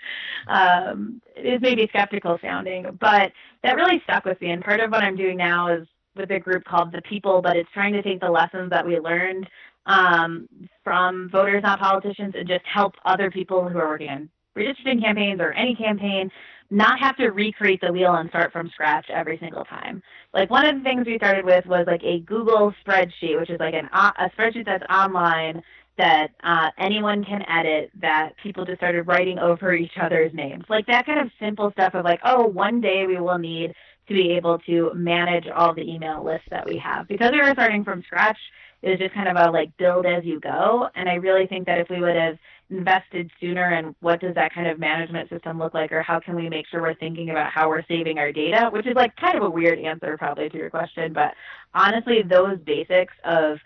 um, 0.52 1.22
it 1.36 1.46
is 1.46 1.60
maybe 1.60 1.86
skeptical 1.88 2.38
sounding, 2.42 2.98
but 3.00 3.30
that 3.62 3.76
really 3.76 4.00
stuck 4.02 4.24
with 4.24 4.40
me. 4.40 4.50
And 4.50 4.62
part 4.62 4.80
of 4.80 4.90
what 4.90 5.04
I'm 5.04 5.16
doing 5.16 5.36
now 5.36 5.72
is 5.72 5.86
with 6.16 6.32
a 6.32 6.40
group 6.40 6.64
called 6.64 6.90
The 6.90 7.02
People, 7.02 7.42
but 7.42 7.56
it's 7.56 7.70
trying 7.72 7.92
to 7.92 8.02
take 8.02 8.20
the 8.20 8.30
lessons 8.30 8.70
that 8.70 8.84
we 8.84 8.98
learned 8.98 9.48
um, 9.86 10.48
from 10.82 11.28
voters, 11.30 11.62
not 11.62 11.78
politicians, 11.78 12.34
and 12.36 12.48
just 12.48 12.64
help 12.66 12.94
other 13.04 13.30
people 13.30 13.68
who 13.68 13.78
are 13.78 13.88
working 13.88 14.08
on 14.08 14.30
redistricting 14.60 15.00
campaigns 15.00 15.40
or 15.40 15.52
any 15.52 15.74
campaign 15.74 16.30
not 16.70 17.00
have 17.00 17.16
to 17.16 17.30
recreate 17.30 17.80
the 17.80 17.92
wheel 17.92 18.14
and 18.14 18.28
start 18.28 18.52
from 18.52 18.70
scratch 18.70 19.06
every 19.10 19.38
single 19.38 19.64
time. 19.64 20.02
Like 20.32 20.50
one 20.50 20.66
of 20.66 20.76
the 20.76 20.82
things 20.82 21.06
we 21.06 21.16
started 21.16 21.44
with 21.44 21.66
was 21.66 21.84
like 21.86 22.02
a 22.04 22.20
Google 22.20 22.72
spreadsheet, 22.86 23.38
which 23.38 23.50
is 23.50 23.58
like 23.58 23.74
an 23.74 23.88
a 23.92 24.30
spreadsheet 24.30 24.66
that's 24.66 24.84
online 24.88 25.62
that 25.98 26.28
uh, 26.44 26.70
anyone 26.78 27.24
can 27.24 27.42
edit. 27.48 27.90
That 28.00 28.30
people 28.42 28.64
just 28.64 28.78
started 28.78 29.02
writing 29.02 29.38
over 29.38 29.74
each 29.74 29.98
other's 30.00 30.32
names, 30.32 30.64
like 30.68 30.86
that 30.86 31.06
kind 31.06 31.18
of 31.18 31.30
simple 31.40 31.72
stuff 31.72 31.94
of 31.94 32.04
like, 32.04 32.20
oh, 32.24 32.46
one 32.46 32.80
day 32.80 33.06
we 33.06 33.18
will 33.18 33.38
need 33.38 33.74
to 34.10 34.14
be 34.14 34.32
able 34.32 34.58
to 34.58 34.90
manage 34.94 35.46
all 35.46 35.72
the 35.72 35.88
email 35.88 36.24
lists 36.24 36.48
that 36.50 36.66
we 36.66 36.76
have 36.76 37.06
because 37.06 37.30
we 37.30 37.38
were 37.38 37.52
starting 37.52 37.84
from 37.84 38.02
scratch. 38.02 38.38
It 38.82 38.90
was 38.90 38.98
just 38.98 39.14
kind 39.14 39.28
of 39.28 39.36
a 39.36 39.50
like 39.50 39.76
build 39.76 40.04
as 40.04 40.24
you 40.24 40.40
go, 40.40 40.88
and 40.96 41.08
I 41.08 41.14
really 41.14 41.46
think 41.46 41.66
that 41.66 41.78
if 41.78 41.88
we 41.88 42.00
would 42.00 42.16
have 42.16 42.36
invested 42.70 43.30
sooner 43.40 43.74
and 43.74 43.94
what 44.00 44.20
does 44.20 44.34
that 44.34 44.54
kind 44.54 44.66
of 44.66 44.78
management 44.78 45.28
system 45.28 45.58
look 45.58 45.74
like 45.74 45.92
or 45.92 46.02
how 46.02 46.20
can 46.20 46.36
we 46.36 46.48
make 46.48 46.66
sure 46.68 46.80
we're 46.80 46.94
thinking 46.94 47.30
about 47.30 47.50
how 47.52 47.68
we're 47.68 47.84
saving 47.88 48.16
our 48.18 48.30
data 48.30 48.70
which 48.72 48.86
is 48.86 48.94
like 48.94 49.14
kind 49.16 49.36
of 49.36 49.42
a 49.42 49.50
weird 49.50 49.76
answer 49.80 50.16
probably 50.16 50.48
to 50.48 50.56
your 50.56 50.70
question 50.70 51.12
but 51.12 51.34
honestly 51.74 52.22
those 52.22 52.58
basics 52.60 53.12
of 53.24 53.58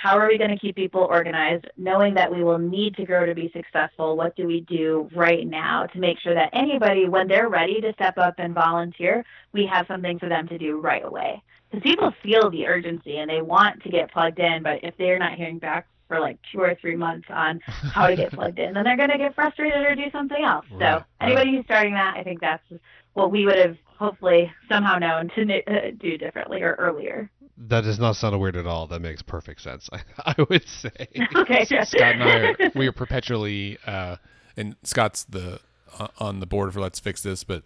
how 0.00 0.16
are 0.16 0.28
we 0.28 0.38
going 0.38 0.50
to 0.50 0.58
keep 0.58 0.76
people 0.76 1.06
organized 1.10 1.66
knowing 1.76 2.14
that 2.14 2.32
we 2.32 2.42
will 2.42 2.58
need 2.58 2.94
to 2.96 3.04
grow 3.04 3.26
to 3.26 3.34
be 3.34 3.50
successful 3.54 4.16
what 4.16 4.34
do 4.34 4.46
we 4.46 4.62
do 4.62 5.08
right 5.14 5.46
now 5.46 5.84
to 5.86 5.98
make 5.98 6.18
sure 6.20 6.34
that 6.34 6.48
anybody 6.54 7.08
when 7.08 7.28
they're 7.28 7.48
ready 7.48 7.80
to 7.80 7.92
step 7.92 8.16
up 8.16 8.34
and 8.38 8.54
volunteer 8.54 9.24
we 9.52 9.66
have 9.66 9.86
something 9.86 10.18
for 10.18 10.28
them 10.28 10.48
to 10.48 10.56
do 10.56 10.80
right 10.80 11.04
away 11.04 11.42
because 11.70 11.82
people 11.82 12.12
feel 12.22 12.50
the 12.50 12.66
urgency 12.66 13.18
and 13.18 13.28
they 13.28 13.42
want 13.42 13.82
to 13.82 13.90
get 13.90 14.10
plugged 14.10 14.38
in 14.38 14.62
but 14.62 14.82
if 14.82 14.96
they're 14.96 15.18
not 15.18 15.34
hearing 15.34 15.58
back 15.58 15.86
for 16.08 16.18
like 16.18 16.38
two 16.50 16.60
or 16.60 16.74
three 16.80 16.96
months 16.96 17.28
on 17.30 17.60
how 17.66 18.08
to 18.08 18.16
get 18.16 18.32
plugged 18.32 18.58
in, 18.58 18.74
then 18.74 18.82
they're 18.82 18.96
going 18.96 19.10
to 19.10 19.16
get 19.16 19.32
frustrated 19.32 19.78
or 19.78 19.94
do 19.94 20.10
something 20.10 20.44
else. 20.44 20.66
Right, 20.72 20.98
so 20.98 21.04
anybody 21.20 21.54
who's 21.54 21.64
starting 21.66 21.94
that, 21.94 22.16
I 22.16 22.24
think 22.24 22.40
that's 22.40 22.64
what 23.12 23.30
we 23.30 23.46
would 23.46 23.58
have 23.58 23.76
hopefully 23.96 24.52
somehow 24.68 24.98
known 24.98 25.30
to 25.36 25.62
uh, 25.68 25.92
do 26.00 26.18
differently 26.18 26.62
or 26.62 26.74
earlier. 26.80 27.30
That 27.62 27.82
does 27.82 27.98
not 27.98 28.16
sound 28.16 28.40
weird 28.40 28.56
at 28.56 28.66
all. 28.66 28.86
That 28.86 29.00
makes 29.00 29.20
perfect 29.20 29.60
sense. 29.60 29.90
I, 29.92 30.00
I 30.38 30.46
would 30.48 30.66
say. 30.66 30.90
okay. 31.36 31.64
Scott 31.84 32.14
and 32.14 32.22
I 32.24 32.36
are 32.38 32.56
we 32.74 32.86
are 32.86 32.92
perpetually, 32.92 33.76
uh, 33.86 34.16
and 34.56 34.76
Scott's 34.82 35.24
the 35.24 35.60
uh, 35.98 36.08
on 36.18 36.40
the 36.40 36.46
board 36.46 36.72
for 36.72 36.80
Let's 36.80 36.98
Fix 36.98 37.22
This, 37.22 37.44
but 37.44 37.64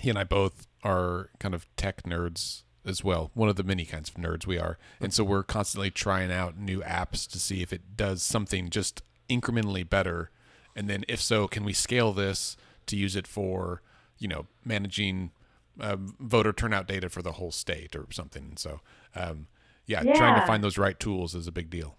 he 0.00 0.10
and 0.10 0.18
I 0.18 0.24
both 0.24 0.66
are 0.82 1.30
kind 1.38 1.54
of 1.54 1.66
tech 1.76 2.02
nerds 2.02 2.62
as 2.84 3.02
well. 3.02 3.30
One 3.34 3.48
of 3.48 3.56
the 3.56 3.62
many 3.62 3.84
kinds 3.86 4.10
of 4.10 4.16
nerds 4.16 4.46
we 4.46 4.58
are, 4.58 4.78
and 5.00 5.14
so 5.14 5.24
we're 5.24 5.44
constantly 5.44 5.90
trying 5.90 6.30
out 6.30 6.58
new 6.58 6.80
apps 6.80 7.30
to 7.30 7.38
see 7.38 7.62
if 7.62 7.72
it 7.72 7.96
does 7.96 8.22
something 8.22 8.68
just 8.68 9.02
incrementally 9.30 9.88
better, 9.88 10.30
and 10.76 10.88
then 10.88 11.04
if 11.08 11.22
so, 11.22 11.48
can 11.48 11.64
we 11.64 11.72
scale 11.72 12.12
this 12.12 12.56
to 12.86 12.96
use 12.96 13.16
it 13.16 13.26
for 13.26 13.80
you 14.18 14.28
know 14.28 14.46
managing 14.64 15.30
uh, 15.80 15.96
voter 15.98 16.52
turnout 16.52 16.86
data 16.86 17.08
for 17.08 17.22
the 17.22 17.32
whole 17.32 17.50
state 17.52 17.96
or 17.96 18.06
something. 18.10 18.54
So, 18.56 18.80
um, 19.14 19.48
yeah, 19.86 20.04
Yeah. 20.04 20.12
trying 20.12 20.34
to 20.34 20.40
find 20.40 20.62
those 20.62 20.78
right 20.78 20.98
tools 20.98 21.34
is 21.34 21.46
a 21.46 21.52
big 21.52 21.70
deal. 21.70 21.96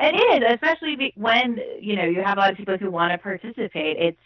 It 0.00 0.14
is, 0.42 0.52
especially 0.54 1.12
when 1.16 1.58
you 1.80 1.96
know 1.96 2.04
you 2.04 2.22
have 2.22 2.36
a 2.36 2.40
lot 2.40 2.50
of 2.52 2.56
people 2.56 2.76
who 2.76 2.90
want 2.90 3.12
to 3.12 3.18
participate. 3.18 3.96
It's 3.98 4.18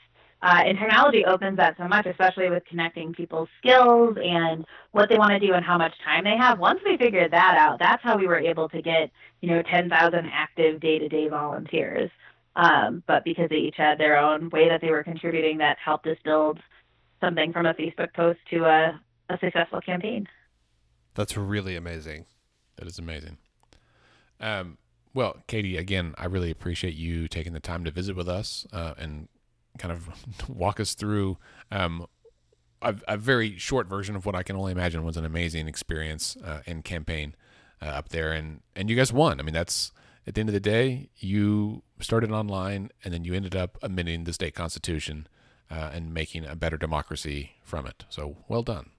uh, 0.42 0.60
and 0.66 0.76
technology 0.76 1.24
opens 1.24 1.56
that 1.56 1.76
so 1.78 1.86
much, 1.86 2.04
especially 2.06 2.50
with 2.50 2.64
connecting 2.68 3.12
people's 3.12 3.48
skills 3.58 4.16
and 4.22 4.66
what 4.90 5.08
they 5.08 5.16
want 5.16 5.30
to 5.30 5.38
do 5.38 5.54
and 5.54 5.64
how 5.64 5.78
much 5.78 5.94
time 6.04 6.24
they 6.24 6.36
have. 6.36 6.58
Once 6.58 6.80
we 6.84 6.96
figured 6.96 7.30
that 7.32 7.56
out, 7.56 7.78
that's 7.78 8.02
how 8.02 8.18
we 8.18 8.26
were 8.26 8.38
able 8.40 8.68
to 8.70 8.82
get 8.82 9.10
you 9.40 9.48
know 9.50 9.62
10,000 9.62 10.26
active 10.32 10.80
day-to-day 10.80 11.28
volunteers. 11.28 12.10
Um, 12.56 13.02
but 13.06 13.24
because 13.24 13.48
they 13.48 13.56
each 13.56 13.76
had 13.78 13.98
their 13.98 14.18
own 14.18 14.50
way 14.50 14.68
that 14.68 14.80
they 14.82 14.90
were 14.90 15.04
contributing, 15.04 15.58
that 15.58 15.78
helped 15.82 16.06
us 16.06 16.18
build 16.24 16.58
something 17.22 17.52
from 17.52 17.64
a 17.64 17.72
Facebook 17.74 18.12
post 18.14 18.38
to 18.50 18.64
a, 18.64 19.00
a 19.30 19.38
successful 19.38 19.80
campaign. 19.80 20.26
That's 21.14 21.36
really 21.36 21.76
amazing. 21.76 22.26
That 22.76 22.86
is 22.86 22.98
amazing. 22.98 23.38
Um, 24.40 24.78
well, 25.14 25.36
Katie, 25.46 25.76
again, 25.76 26.14
I 26.18 26.26
really 26.26 26.50
appreciate 26.50 26.94
you 26.94 27.28
taking 27.28 27.52
the 27.52 27.60
time 27.60 27.84
to 27.84 27.90
visit 27.90 28.16
with 28.16 28.28
us 28.28 28.66
uh, 28.72 28.94
and 28.98 29.28
kind 29.78 29.92
of 29.92 30.08
walk 30.48 30.80
us 30.80 30.94
through 30.94 31.38
um, 31.70 32.06
a, 32.80 32.94
a 33.08 33.16
very 33.16 33.56
short 33.58 33.86
version 33.86 34.16
of 34.16 34.26
what 34.26 34.34
I 34.34 34.42
can 34.42 34.56
only 34.56 34.72
imagine 34.72 35.04
was 35.04 35.16
an 35.16 35.24
amazing 35.24 35.68
experience 35.68 36.36
uh, 36.44 36.60
and 36.66 36.84
campaign 36.84 37.34
uh, 37.80 37.86
up 37.86 38.08
there. 38.08 38.32
And, 38.32 38.60
and 38.74 38.90
you 38.90 38.96
guys 38.96 39.12
won. 39.12 39.38
I 39.38 39.42
mean, 39.42 39.54
that's 39.54 39.92
at 40.26 40.34
the 40.34 40.40
end 40.40 40.48
of 40.48 40.54
the 40.54 40.60
day, 40.60 41.08
you 41.16 41.82
started 42.00 42.30
online 42.30 42.90
and 43.04 43.12
then 43.12 43.24
you 43.24 43.34
ended 43.34 43.54
up 43.54 43.78
amending 43.82 44.24
the 44.24 44.32
state 44.32 44.54
constitution 44.54 45.26
uh, 45.72 45.90
and 45.94 46.12
making 46.12 46.44
a 46.44 46.54
better 46.54 46.76
democracy 46.76 47.52
from 47.64 47.86
it. 47.86 48.04
So 48.10 48.36
well 48.48 48.62
done. 48.62 48.90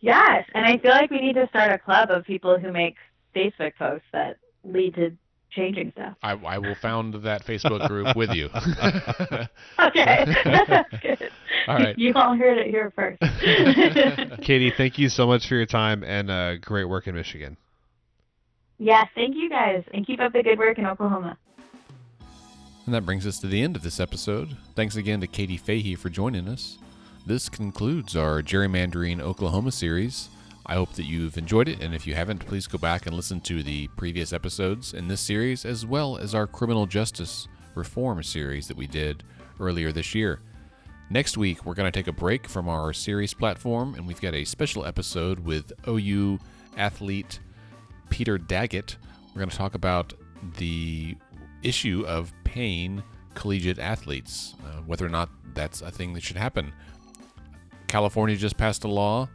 Yes, 0.00 0.44
and 0.54 0.66
I 0.66 0.76
feel 0.78 0.90
like 0.90 1.10
we 1.10 1.20
need 1.20 1.34
to 1.34 1.46
start 1.48 1.72
a 1.72 1.78
club 1.78 2.10
of 2.10 2.24
people 2.24 2.58
who 2.58 2.70
make 2.72 2.96
Facebook 3.34 3.74
posts 3.76 4.06
that 4.12 4.36
lead 4.64 4.94
to 4.96 5.16
changing 5.50 5.92
stuff. 5.92 6.16
I, 6.22 6.32
I 6.32 6.58
will 6.58 6.74
found 6.74 7.14
that 7.22 7.44
Facebook 7.44 7.86
group 7.88 8.14
with 8.16 8.30
you. 8.30 8.50
Okay, 9.78 10.26
that's 10.44 10.98
good. 11.02 11.30
All 11.66 11.76
right. 11.76 11.98
You 11.98 12.12
all 12.14 12.36
heard 12.36 12.58
it 12.58 12.66
here 12.66 12.92
first. 12.94 13.20
Katie, 14.42 14.72
thank 14.76 14.98
you 14.98 15.08
so 15.08 15.26
much 15.26 15.48
for 15.48 15.54
your 15.54 15.66
time 15.66 16.04
and 16.04 16.30
uh, 16.30 16.56
great 16.58 16.84
work 16.84 17.06
in 17.06 17.14
Michigan. 17.14 17.56
yes, 18.78 19.06
thank 19.14 19.34
you 19.36 19.48
guys, 19.48 19.82
and 19.94 20.06
keep 20.06 20.20
up 20.20 20.32
the 20.32 20.42
good 20.42 20.58
work 20.58 20.78
in 20.78 20.86
Oklahoma. 20.86 21.38
And 22.90 22.96
that 22.96 23.06
brings 23.06 23.24
us 23.24 23.38
to 23.38 23.46
the 23.46 23.62
end 23.62 23.76
of 23.76 23.84
this 23.84 24.00
episode. 24.00 24.56
Thanks 24.74 24.96
again 24.96 25.20
to 25.20 25.28
Katie 25.28 25.56
Fahey 25.56 25.94
for 25.94 26.08
joining 26.08 26.48
us. 26.48 26.76
This 27.24 27.48
concludes 27.48 28.16
our 28.16 28.42
Gerrymandering 28.42 29.20
Oklahoma 29.20 29.70
series. 29.70 30.28
I 30.66 30.74
hope 30.74 30.94
that 30.94 31.04
you've 31.04 31.38
enjoyed 31.38 31.68
it, 31.68 31.80
and 31.80 31.94
if 31.94 32.04
you 32.04 32.16
haven't, 32.16 32.44
please 32.44 32.66
go 32.66 32.78
back 32.78 33.06
and 33.06 33.14
listen 33.14 33.40
to 33.42 33.62
the 33.62 33.86
previous 33.96 34.32
episodes 34.32 34.92
in 34.92 35.06
this 35.06 35.20
series, 35.20 35.64
as 35.64 35.86
well 35.86 36.16
as 36.16 36.34
our 36.34 36.48
criminal 36.48 36.84
justice 36.84 37.46
reform 37.76 38.24
series 38.24 38.66
that 38.66 38.76
we 38.76 38.88
did 38.88 39.22
earlier 39.60 39.92
this 39.92 40.12
year. 40.12 40.40
Next 41.10 41.38
week, 41.38 41.64
we're 41.64 41.74
going 41.74 41.92
to 41.92 41.96
take 41.96 42.08
a 42.08 42.12
break 42.12 42.48
from 42.48 42.68
our 42.68 42.92
series 42.92 43.32
platform, 43.32 43.94
and 43.94 44.04
we've 44.04 44.20
got 44.20 44.34
a 44.34 44.44
special 44.44 44.84
episode 44.84 45.38
with 45.38 45.72
OU 45.86 46.40
athlete 46.76 47.38
Peter 48.08 48.36
Daggett. 48.36 48.96
We're 49.32 49.38
going 49.38 49.50
to 49.50 49.56
talk 49.56 49.76
about 49.76 50.12
the 50.58 51.16
issue 51.62 52.04
of 52.06 52.32
paying 52.44 53.02
collegiate 53.34 53.78
athletes, 53.78 54.54
uh, 54.64 54.80
whether 54.82 55.06
or 55.06 55.10
not 55.10 55.28
that's 55.54 55.82
a 55.82 55.90
thing 55.90 56.12
that 56.14 56.22
should 56.22 56.36
happen. 56.36 56.72
California 57.86 58.36
just 58.36 58.56
passed 58.56 58.84
a 58.84 58.88
law. 58.88 59.28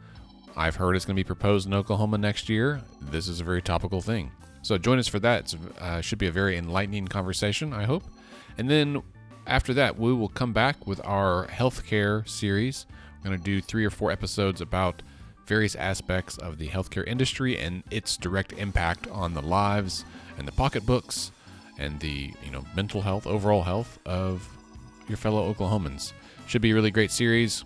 I've 0.56 0.76
heard 0.76 0.96
it's 0.96 1.04
going 1.04 1.16
to 1.16 1.20
be 1.20 1.26
proposed 1.26 1.66
in 1.66 1.74
Oklahoma 1.74 2.18
next 2.18 2.48
year. 2.48 2.80
This 3.00 3.28
is 3.28 3.40
a 3.40 3.44
very 3.44 3.60
topical 3.60 4.00
thing. 4.00 4.32
So 4.62 4.78
join 4.78 4.98
us 4.98 5.06
for 5.06 5.18
that. 5.20 5.52
It 5.52 5.60
uh, 5.78 6.00
should 6.00 6.18
be 6.18 6.26
a 6.26 6.32
very 6.32 6.56
enlightening 6.56 7.08
conversation, 7.08 7.72
I 7.72 7.84
hope. 7.84 8.02
And 8.58 8.70
then 8.70 9.02
after 9.46 9.74
that, 9.74 9.98
we 9.98 10.12
will 10.12 10.28
come 10.28 10.52
back 10.52 10.86
with 10.86 11.00
our 11.04 11.46
healthcare 11.46 12.26
series. 12.28 12.86
We're 13.18 13.30
going 13.30 13.38
to 13.38 13.44
do 13.44 13.60
three 13.60 13.84
or 13.84 13.90
four 13.90 14.10
episodes 14.10 14.60
about 14.60 15.02
various 15.46 15.76
aspects 15.76 16.36
of 16.38 16.58
the 16.58 16.68
healthcare 16.68 17.06
industry 17.06 17.58
and 17.58 17.84
its 17.90 18.16
direct 18.16 18.52
impact 18.54 19.06
on 19.08 19.34
the 19.34 19.42
lives 19.42 20.04
and 20.38 20.48
the 20.48 20.52
pocketbooks 20.52 21.30
and 21.78 21.98
the 22.00 22.32
you 22.44 22.50
know 22.50 22.64
mental 22.74 23.02
health, 23.02 23.26
overall 23.26 23.62
health 23.62 23.98
of 24.06 24.48
your 25.08 25.16
fellow 25.16 25.52
Oklahomans. 25.52 26.12
Should 26.46 26.62
be 26.62 26.70
a 26.70 26.74
really 26.74 26.90
great 26.90 27.10
series. 27.10 27.64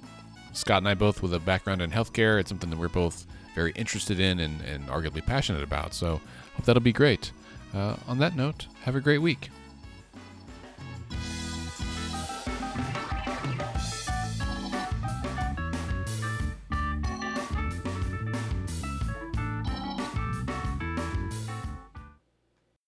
Scott 0.53 0.79
and 0.79 0.89
I 0.89 0.95
both 0.95 1.23
with 1.23 1.35
a 1.35 1.39
background 1.39 1.83
in 1.83 1.91
healthcare. 1.91 2.41
It's 2.41 2.49
something 2.49 2.71
that 2.71 2.79
we're 2.79 2.89
both 2.89 3.27
very 3.55 3.73
interested 3.73 4.21
in 4.21 4.41
and, 4.41 4.61
and 4.63 4.89
arguably 4.89 5.25
passionate 5.25 5.63
about. 5.63 5.95
So 5.95 6.21
hope 6.55 6.65
that'll 6.65 6.83
be 6.83 6.93
great. 6.93 7.33
Uh, 7.75 7.97
on 8.09 8.19
that 8.19 8.35
note, 8.35 8.67
have 8.83 8.97
a 8.97 9.01
great 9.01 9.19
week. 9.19 9.51